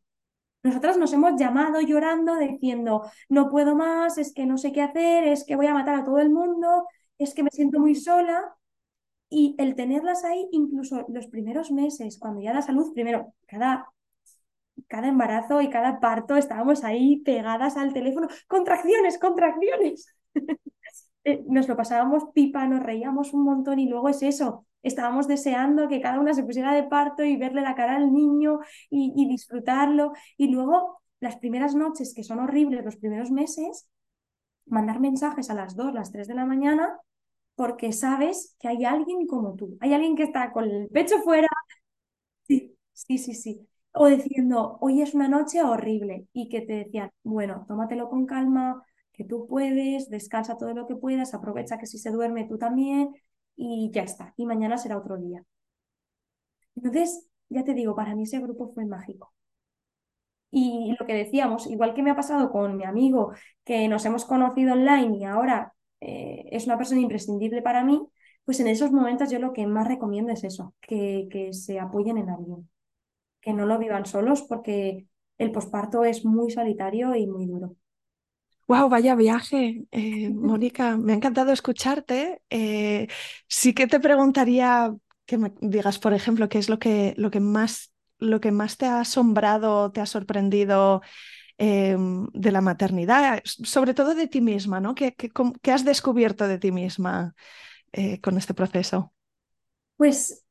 Nosotras 0.63 0.97
nos 0.97 1.12
hemos 1.13 1.39
llamado 1.39 1.81
llorando 1.81 2.38
diciendo, 2.38 3.03
no 3.27 3.49
puedo 3.49 3.75
más, 3.75 4.17
es 4.17 4.33
que 4.33 4.45
no 4.45 4.57
sé 4.57 4.71
qué 4.71 4.81
hacer, 4.81 5.25
es 5.25 5.43
que 5.45 5.55
voy 5.57 5.67
a 5.67 5.73
matar 5.73 5.95
a 5.95 6.05
todo 6.05 6.19
el 6.19 6.29
mundo, 6.29 6.88
es 7.17 7.33
que 7.33 7.43
me 7.43 7.49
siento 7.51 7.79
muy 7.79 7.95
sola. 7.95 8.55
Y 9.29 9.55
el 9.57 9.75
tenerlas 9.75 10.23
ahí, 10.23 10.47
incluso 10.51 11.05
los 11.09 11.27
primeros 11.27 11.71
meses, 11.71 12.19
cuando 12.19 12.41
ya 12.41 12.53
da 12.53 12.62
salud, 12.62 12.93
primero, 12.93 13.33
cada, 13.47 13.91
cada 14.88 15.07
embarazo 15.07 15.62
y 15.62 15.69
cada 15.69 15.99
parto, 15.99 16.38
estábamos 16.38 16.83
ahí 16.83 17.17
pegadas 17.21 17.77
al 17.77 17.93
teléfono, 17.93 18.27
contracciones, 18.47 19.17
contracciones. 19.19 20.15
Eh, 21.25 21.43
nos 21.47 21.67
lo 21.67 21.77
pasábamos 21.77 22.25
pipa, 22.33 22.67
nos 22.67 22.83
reíamos 22.83 23.33
un 23.33 23.43
montón 23.43 23.79
y 23.79 23.88
luego 23.88 24.09
es 24.09 24.21
eso, 24.23 24.65
estábamos 24.83 25.27
deseando 25.27 25.88
que 25.88 26.01
cada 26.01 26.19
una 26.19 26.33
se 26.33 26.43
pusiera 26.43 26.73
de 26.73 26.83
parto 26.83 27.23
y 27.23 27.38
verle 27.38 27.62
la 27.62 27.75
cara 27.75 27.95
al 27.95 28.13
niño 28.13 28.59
y, 28.89 29.27
disfrutarlo. 29.27 30.13
Y 30.38 30.49
luego 30.49 31.01
las 31.19 31.38
primeras 31.38 31.75
noches, 31.75 32.13
que 32.13 32.23
son 32.23 32.39
horribles, 32.39 32.83
los 32.83 32.97
primeros 32.97 33.31
meses, 33.31 33.88
mandar 34.65 34.99
mensajes 34.99 35.49
a 35.49 35.55
las 35.55 35.75
2, 35.75 35.93
las 35.93 36.12
3 36.12 36.27
de 36.27 36.36
la 36.36 36.45
mañana, 36.45 36.99
porque 37.55 37.93
sabes 37.93 38.55
que 38.59 38.67
hay 38.69 38.86
alguien 38.86 39.27
como 39.27 39.55
tú, 39.55 39.77
hay 39.81 39.93
alguien 39.93 40.15
que 40.15 40.23
está 40.23 40.51
con 40.51 40.65
el 40.69 40.89
pecho 40.89 41.19
fuera. 41.21 41.47
Sí, 42.47 42.75
sí, 42.93 43.17
sí, 43.17 43.33
sí. 43.33 43.67
O 43.93 44.07
diciendo, 44.07 44.77
hoy 44.81 45.01
es 45.01 45.13
una 45.13 45.27
noche 45.27 45.62
horrible 45.63 46.27
y 46.33 46.49
que 46.49 46.62
te 46.62 46.73
decían, 46.73 47.12
bueno, 47.23 47.65
tómatelo 47.67 48.09
con 48.09 48.25
calma, 48.25 48.83
que 49.13 49.23
tú 49.23 49.47
puedes, 49.47 50.10
descansa 50.10 50.58
todo 50.58 50.73
lo 50.73 50.88
que 50.88 50.95
puedas, 50.95 51.34
aprovecha 51.34 51.78
que 51.78 51.88
si 51.88 51.97
se 51.99 52.12
duerme 52.12 52.45
tú 52.45 52.58
también 52.58 53.13
y 53.56 53.91
ya 53.93 54.04
está. 54.04 54.34
Y 54.38 54.45
mañana 54.45 54.78
será 54.78 54.97
otro 54.97 55.17
día. 55.17 55.43
Entonces, 56.76 57.28
ya 57.49 57.63
te 57.63 57.73
digo, 57.73 57.95
para 57.95 58.13
mí 58.15 58.23
ese 58.23 58.39
grupo 58.39 58.71
fue 58.73 58.86
mágico. 58.86 59.34
Y 60.52 60.95
lo 60.99 61.06
que 61.08 61.13
decíamos, 61.15 61.67
igual 61.67 61.93
que 61.93 62.04
me 62.04 62.12
ha 62.12 62.15
pasado 62.15 62.52
con 62.52 62.78
mi 62.78 62.84
amigo, 62.86 63.34
que 63.63 63.88
nos 63.88 64.06
hemos 64.06 64.26
conocido 64.26 64.73
online 64.73 65.17
y 65.17 65.23
ahora 65.26 65.73
eh, 65.99 66.45
es 66.52 66.65
una 66.67 66.78
persona 66.78 67.02
imprescindible 67.02 67.62
para 67.63 67.84
mí, 67.84 68.08
pues 68.45 68.60
en 68.60 68.67
esos 68.67 68.91
momentos 68.91 69.32
yo 69.32 69.39
lo 69.39 69.52
que 69.54 69.65
más 69.67 69.88
recomiendo 69.88 70.32
es 70.32 70.43
eso, 70.43 70.76
que, 70.82 71.28
que 71.32 71.54
se 71.54 71.80
apoyen 71.80 72.17
en 72.19 72.30
alguien, 72.30 72.69
que 73.41 73.54
no 73.54 73.65
lo 73.65 73.80
vivan 73.80 74.06
solos 74.06 74.43
porque 74.43 75.08
el 75.39 75.52
posparto 75.52 76.06
es 76.06 76.26
muy 76.26 76.52
solitario 76.52 77.15
y 77.15 77.28
muy 77.28 77.47
duro. 77.47 77.76
Wow, 78.67 78.89
vaya 78.89 79.15
viaje, 79.15 79.86
eh, 79.91 80.30
Mónica. 80.34 80.97
Me 80.97 81.13
ha 81.13 81.15
encantado 81.15 81.52
escucharte. 81.52 82.41
Eh, 82.49 83.08
sí 83.47 83.73
que 83.73 83.88
te 83.88 83.99
preguntaría 83.99 84.95
que 85.26 85.38
me 85.38 85.54
digas, 85.62 85.99
por 85.99 86.13
ejemplo, 86.13 86.49
qué 86.49 86.60
es 86.60 86.69
lo 86.69 86.80
que, 86.80 87.13
lo 87.17 87.32
que, 87.32 87.39
más, 87.39 87.93
lo 88.19 88.39
que 88.39 88.52
más 88.52 88.78
te 88.78 88.86
ha 88.86 88.99
asombrado, 89.02 89.91
te 89.91 90.02
ha 90.02 90.06
sorprendido 90.06 91.02
em, 91.58 92.28
de 92.34 92.52
la 92.52 92.62
maternidad, 92.62 93.41
sobre 93.45 93.93
todo 93.93 94.15
de 94.15 94.28
ti 94.28 94.41
misma, 94.41 94.80
¿no? 94.80 94.95
¿Qué, 94.95 95.15
qué, 95.15 95.71
has 95.71 95.86
descubierto 95.86 96.47
de 96.47 96.58
ti 96.58 96.71
misma 96.71 97.36
eh, 97.91 98.19
con 98.21 98.38
este 98.38 98.54
proceso? 98.54 99.13
Pues 99.97 100.43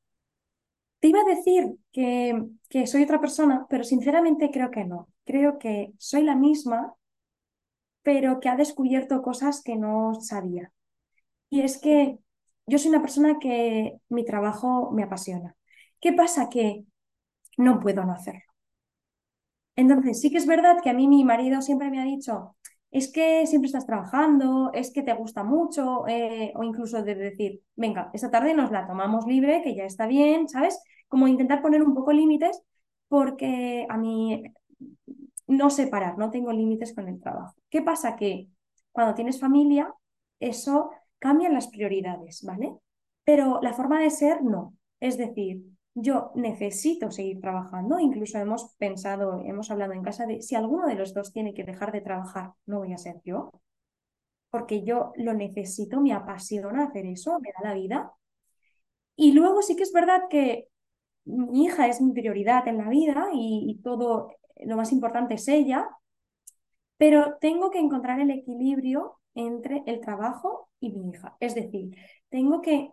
te 1.00 1.08
iba 1.08 1.20
a 1.20 1.34
decir 1.34 1.64
que, 1.92 2.40
que 2.68 2.86
soy 2.86 3.02
otra 3.02 3.20
persona, 3.20 3.66
pero 3.68 3.84
sinceramente 3.84 4.50
creo 4.52 4.70
que 4.70 4.84
no. 4.84 5.08
Creo 5.24 5.58
que 5.58 5.92
soy 5.98 6.22
la 6.22 6.36
misma 6.36 6.94
pero 8.02 8.40
que 8.40 8.48
ha 8.48 8.56
descubierto 8.56 9.22
cosas 9.22 9.62
que 9.62 9.76
no 9.76 10.14
sabía. 10.20 10.72
Y 11.50 11.62
es 11.62 11.78
que 11.78 12.18
yo 12.66 12.78
soy 12.78 12.90
una 12.90 13.02
persona 13.02 13.38
que 13.40 13.98
mi 14.08 14.24
trabajo 14.24 14.90
me 14.92 15.04
apasiona. 15.04 15.56
¿Qué 16.00 16.12
pasa? 16.12 16.48
Que 16.50 16.84
no 17.58 17.80
puedo 17.80 18.04
no 18.04 18.12
hacerlo. 18.12 18.42
Entonces, 19.76 20.20
sí 20.20 20.30
que 20.30 20.38
es 20.38 20.46
verdad 20.46 20.76
que 20.82 20.90
a 20.90 20.94
mí 20.94 21.08
mi 21.08 21.24
marido 21.24 21.62
siempre 21.62 21.90
me 21.90 22.00
ha 22.00 22.04
dicho, 22.04 22.56
es 22.90 23.10
que 23.10 23.46
siempre 23.46 23.66
estás 23.66 23.86
trabajando, 23.86 24.70
es 24.74 24.92
que 24.92 25.02
te 25.02 25.14
gusta 25.14 25.44
mucho, 25.44 26.06
eh, 26.08 26.52
o 26.56 26.62
incluso 26.62 27.02
de 27.02 27.14
decir, 27.14 27.62
venga, 27.74 28.10
esta 28.12 28.30
tarde 28.30 28.54
nos 28.54 28.70
la 28.70 28.86
tomamos 28.86 29.26
libre, 29.26 29.62
que 29.62 29.74
ya 29.74 29.84
está 29.84 30.06
bien, 30.06 30.48
¿sabes? 30.48 30.78
Como 31.08 31.26
intentar 31.26 31.62
poner 31.62 31.82
un 31.82 31.94
poco 31.94 32.12
límites, 32.12 32.60
porque 33.08 33.86
a 33.88 33.96
mí 33.96 34.42
no 35.56 35.70
sé 35.70 35.86
parar, 35.86 36.18
no 36.18 36.30
tengo 36.30 36.52
límites 36.52 36.94
con 36.94 37.08
el 37.08 37.20
trabajo. 37.20 37.54
¿Qué 37.70 37.82
pasa? 37.82 38.16
Que 38.16 38.48
cuando 38.90 39.14
tienes 39.14 39.40
familia, 39.40 39.94
eso 40.40 40.90
cambia 41.18 41.48
las 41.48 41.68
prioridades, 41.68 42.42
¿vale? 42.44 42.74
Pero 43.24 43.60
la 43.62 43.72
forma 43.72 44.00
de 44.00 44.10
ser, 44.10 44.42
no. 44.42 44.74
Es 45.00 45.16
decir, 45.16 45.62
yo 45.94 46.32
necesito 46.34 47.10
seguir 47.10 47.40
trabajando, 47.40 47.98
incluso 47.98 48.38
hemos 48.38 48.74
pensado, 48.76 49.42
hemos 49.44 49.70
hablado 49.70 49.92
en 49.92 50.02
casa 50.02 50.26
de 50.26 50.42
si 50.42 50.54
alguno 50.54 50.86
de 50.86 50.94
los 50.94 51.14
dos 51.14 51.32
tiene 51.32 51.54
que 51.54 51.64
dejar 51.64 51.92
de 51.92 52.00
trabajar, 52.00 52.52
no 52.66 52.78
voy 52.78 52.92
a 52.92 52.98
ser 52.98 53.20
yo, 53.24 53.50
porque 54.50 54.82
yo 54.84 55.12
lo 55.16 55.34
necesito, 55.34 56.00
me 56.00 56.12
apasiona 56.12 56.84
hacer 56.84 57.06
eso, 57.06 57.38
me 57.40 57.50
da 57.52 57.70
la 57.70 57.74
vida. 57.74 58.12
Y 59.16 59.32
luego 59.32 59.62
sí 59.62 59.76
que 59.76 59.82
es 59.82 59.92
verdad 59.92 60.22
que 60.28 60.68
mi 61.24 61.64
hija 61.64 61.86
es 61.88 62.00
mi 62.00 62.12
prioridad 62.12 62.66
en 62.68 62.78
la 62.78 62.88
vida 62.88 63.28
y, 63.32 63.70
y 63.70 63.82
todo, 63.82 64.30
lo 64.64 64.76
más 64.76 64.92
importante 64.92 65.34
es 65.34 65.48
ella, 65.48 65.88
pero 66.96 67.36
tengo 67.40 67.70
que 67.70 67.78
encontrar 67.78 68.20
el 68.20 68.30
equilibrio 68.30 69.18
entre 69.34 69.82
el 69.86 70.00
trabajo 70.00 70.68
y 70.80 70.92
mi 70.92 71.10
hija. 71.10 71.36
Es 71.40 71.54
decir, 71.54 71.96
tengo 72.28 72.60
que 72.60 72.92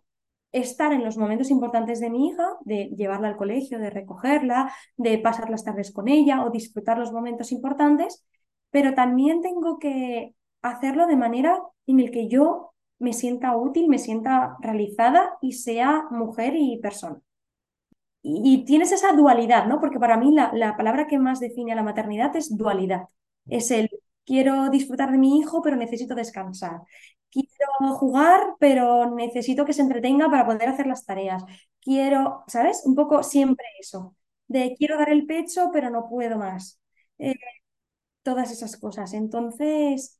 estar 0.51 0.93
en 0.93 1.03
los 1.03 1.17
momentos 1.17 1.51
importantes 1.51 1.99
de 1.99 2.09
mi 2.09 2.29
hija, 2.29 2.43
de 2.61 2.85
llevarla 2.97 3.27
al 3.27 3.37
colegio, 3.37 3.79
de 3.79 3.89
recogerla, 3.89 4.73
de 4.97 5.17
pasar 5.19 5.49
las 5.49 5.63
tardes 5.63 5.91
con 5.91 6.07
ella 6.07 6.43
o 6.43 6.49
disfrutar 6.49 6.97
los 6.97 7.11
momentos 7.11 7.51
importantes, 7.51 8.25
pero 8.71 8.93
también 8.95 9.41
tengo 9.41 9.79
que 9.79 10.33
hacerlo 10.61 11.07
de 11.07 11.15
manera 11.15 11.59
en 11.85 11.99
el 11.99 12.11
que 12.11 12.27
yo 12.27 12.73
me 12.99 13.13
sienta 13.13 13.55
útil, 13.55 13.87
me 13.87 13.97
sienta 13.99 14.57
realizada 14.59 15.37
y 15.41 15.53
sea 15.53 16.05
mujer 16.11 16.55
y 16.55 16.79
persona. 16.79 17.21
Y, 18.21 18.65
tienes 18.65 18.91
esa 18.91 19.13
dualidad, 19.13 19.65
¿no? 19.67 19.79
Porque 19.79 19.99
para 19.99 20.17
mí 20.17 20.33
la, 20.33 20.51
la 20.53 20.75
palabra 20.77 21.07
que 21.07 21.17
más 21.19 21.39
define 21.39 21.71
a 21.71 21.75
la 21.75 21.83
maternidad 21.83 22.35
es 22.35 22.55
dualidad. 22.57 23.03
Es 23.47 23.71
el 23.71 23.89
quiero 24.25 24.69
disfrutar 24.69 25.11
de 25.11 25.17
mi 25.17 25.39
hijo, 25.39 25.61
pero 25.61 25.75
necesito 25.75 26.15
descansar 26.15 26.81
quiero 27.31 27.95
jugar, 27.95 28.55
pero 28.59 29.15
necesito 29.15 29.65
que 29.65 29.73
se 29.73 29.81
entretenga 29.81 30.29
para 30.29 30.45
poder 30.45 30.69
hacer 30.69 30.87
las 30.87 31.05
tareas. 31.05 31.43
Quiero, 31.81 32.43
¿sabes? 32.47 32.83
Un 32.85 32.95
poco 32.95 33.23
siempre 33.23 33.65
eso, 33.79 34.15
de 34.47 34.75
quiero 34.77 34.97
dar 34.97 35.09
el 35.09 35.25
pecho, 35.25 35.69
pero 35.73 35.89
no 35.89 36.07
puedo 36.09 36.37
más. 36.37 36.79
Eh, 37.17 37.35
todas 38.23 38.51
esas 38.51 38.77
cosas. 38.77 39.13
Entonces, 39.13 40.19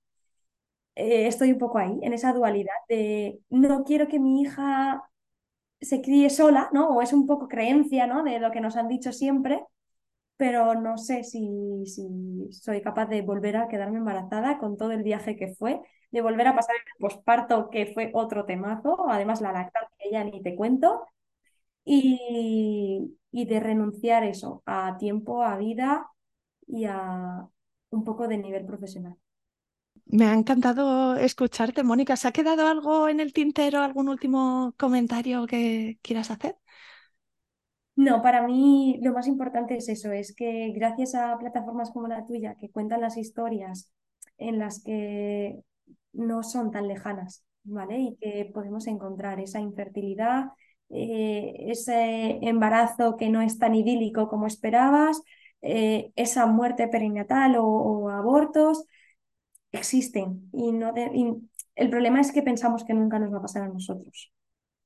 eh, 0.96 1.28
estoy 1.28 1.52
un 1.52 1.60
poco 1.60 1.78
ahí, 1.80 2.00
en 2.02 2.14
esa 2.14 2.34
dualidad 2.34 2.74
de 2.90 3.40
no 3.50 3.84
quiero 3.84 4.08
que 4.08 4.20
mi 4.20 4.42
hija 4.42 5.04
se 5.82 6.02
críe 6.02 6.30
sola, 6.30 6.70
¿no? 6.74 6.90
O 6.90 7.02
es 7.02 7.14
un 7.14 7.28
poco 7.28 7.48
creencia, 7.48 8.08
¿no? 8.08 8.24
De 8.24 8.40
lo 8.40 8.52
que 8.52 8.62
nos 8.62 8.76
han 8.78 8.88
dicho 8.88 9.12
siempre, 9.14 9.64
pero 10.38 10.76
no 10.76 10.98
sé 10.98 11.24
si, 11.24 11.86
si 11.86 12.08
soy 12.52 12.82
capaz 12.82 13.08
de 13.08 13.22
volver 13.22 13.58
a 13.58 13.68
quedarme 13.68 14.00
embarazada 14.00 14.58
con 14.60 14.78
todo 14.78 14.92
el 14.92 15.04
viaje 15.04 15.36
que 15.36 15.54
fue 15.56 15.82
de 16.12 16.22
volver 16.22 16.48
a 16.48 16.56
pasar 16.56 16.76
el 16.78 16.84
posparto, 17.00 17.70
que 17.70 17.88
fue 17.94 18.12
otro 18.14 18.46
temazo, 18.46 19.10
además 19.10 19.42
la 19.42 19.52
lactancia 19.54 20.06
ya 20.12 20.24
ni 20.24 20.42
te 20.42 20.56
cuento, 20.56 21.06
y, 21.86 23.18
y 23.32 23.46
de 23.46 23.60
renunciar 23.60 24.24
eso 24.24 24.64
a 24.66 24.98
tiempo, 24.98 25.44
a 25.44 25.58
vida 25.58 26.08
y 26.68 26.86
a 26.86 27.48
un 27.92 28.04
poco 28.04 28.28
de 28.28 28.38
nivel 28.38 28.66
profesional. 28.66 29.18
Me 30.12 30.26
ha 30.26 30.34
encantado 30.34 31.16
escucharte, 31.16 31.84
Mónica. 31.84 32.16
¿Se 32.18 32.28
ha 32.28 32.32
quedado 32.32 32.68
algo 32.68 33.08
en 33.08 33.20
el 33.20 33.32
tintero, 33.32 33.82
algún 33.82 34.10
último 34.10 34.74
comentario 34.78 35.46
que 35.46 36.00
quieras 36.02 36.32
hacer? 36.32 36.56
No, 37.96 38.22
para 38.22 38.42
mí 38.48 39.00
lo 39.04 39.14
más 39.14 39.28
importante 39.28 39.76
es 39.76 39.90
eso, 39.90 40.12
es 40.12 40.34
que 40.34 40.72
gracias 40.74 41.16
a 41.16 41.38
plataformas 41.38 41.92
como 41.92 42.08
la 42.08 42.26
tuya, 42.26 42.56
que 42.56 42.72
cuentan 42.72 43.02
las 43.02 43.18
historias 43.18 43.92
en 44.38 44.58
las 44.58 44.82
que 44.82 45.60
no 46.14 46.42
son 46.44 46.72
tan 46.72 46.88
lejanas, 46.88 47.44
¿vale? 47.64 48.00
Y 48.00 48.16
que 48.16 48.50
podemos 48.54 48.88
encontrar 48.88 49.40
esa 49.40 49.60
infertilidad, 49.60 50.46
eh, 50.90 51.54
ese 51.68 52.40
embarazo 52.42 53.18
que 53.18 53.30
no 53.30 53.42
es 53.42 53.60
tan 53.60 53.76
idílico 53.76 54.30
como 54.30 54.48
esperabas, 54.48 55.22
eh, 55.62 56.12
esa 56.16 56.46
muerte 56.46 56.88
perinatal 56.88 57.58
o, 57.60 58.10
abortos, 58.10 58.86
existen. 59.72 60.50
Y, 60.54 60.72
no 60.72 60.94
el 61.76 61.90
problema 61.90 62.20
es 62.22 62.32
que 62.32 62.42
pensamos 62.42 62.84
que 62.84 62.94
nunca 62.94 63.20
nos 63.20 63.34
va 63.34 63.38
a 63.38 63.42
pasar 63.42 63.64
a 63.64 63.70
nosotros. 63.70 64.32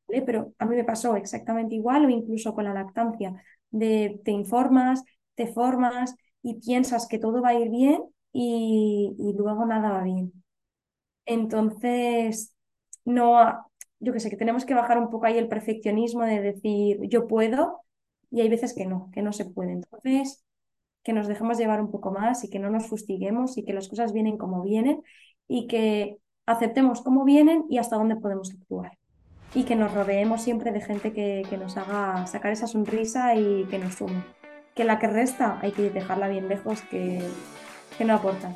Pero 0.07 0.53
a 0.59 0.65
mí 0.65 0.75
me 0.75 0.83
pasó 0.83 1.15
exactamente 1.15 1.75
igual 1.75 2.05
o 2.05 2.09
incluso 2.09 2.53
con 2.53 2.65
la 2.65 2.73
lactancia, 2.73 3.33
de 3.71 4.21
te 4.23 4.31
informas, 4.31 5.03
te 5.35 5.47
formas 5.47 6.15
y 6.43 6.59
piensas 6.59 7.07
que 7.07 7.19
todo 7.19 7.41
va 7.41 7.49
a 7.49 7.59
ir 7.59 7.69
bien 7.69 8.03
y 8.31 9.33
luego 9.37 9.65
nada 9.65 9.91
va 9.91 10.03
bien. 10.03 10.33
Entonces, 11.25 12.55
no, 13.05 13.69
yo 13.99 14.13
que 14.13 14.19
sé, 14.19 14.29
que 14.29 14.37
tenemos 14.37 14.65
que 14.65 14.73
bajar 14.73 14.97
un 14.97 15.09
poco 15.09 15.25
ahí 15.25 15.37
el 15.37 15.47
perfeccionismo 15.47 16.23
de 16.25 16.41
decir 16.41 16.99
yo 17.03 17.27
puedo 17.27 17.81
y 18.31 18.41
hay 18.41 18.49
veces 18.49 18.73
que 18.73 18.85
no, 18.85 19.09
que 19.13 19.21
no 19.21 19.33
se 19.33 19.45
puede. 19.45 19.73
Entonces, 19.73 20.42
que 21.03 21.13
nos 21.13 21.27
dejemos 21.27 21.57
llevar 21.57 21.81
un 21.81 21.91
poco 21.91 22.11
más 22.11 22.43
y 22.43 22.49
que 22.49 22.59
no 22.59 22.69
nos 22.69 22.87
fustiguemos 22.87 23.57
y 23.57 23.63
que 23.63 23.73
las 23.73 23.87
cosas 23.87 24.13
vienen 24.13 24.37
como 24.37 24.61
vienen 24.63 25.03
y 25.47 25.67
que 25.67 26.17
aceptemos 26.45 27.01
cómo 27.01 27.25
vienen 27.25 27.65
y 27.69 27.77
hasta 27.77 27.97
dónde 27.97 28.15
podemos 28.15 28.51
actuar. 28.51 28.97
Y 29.55 29.65
que 29.65 29.75
nos 29.75 29.93
rodeemos 29.93 30.41
siempre 30.41 30.71
de 30.71 30.81
gente 30.81 31.13
que, 31.13 31.43
que 31.49 31.57
nos 31.57 31.77
haga 31.77 32.25
sacar 32.25 32.51
esa 32.51 32.67
sonrisa 32.67 33.35
y 33.35 33.65
que 33.65 33.77
nos 33.77 33.95
sume. 33.95 34.23
Que 34.73 34.83
la 34.83 34.97
que 34.97 35.07
resta 35.07 35.59
hay 35.61 35.71
que 35.71 35.91
dejarla 35.91 36.27
bien 36.27 36.47
lejos, 36.47 36.81
que, 36.83 37.21
que 37.97 38.05
no 38.05 38.15
aportan. 38.15 38.55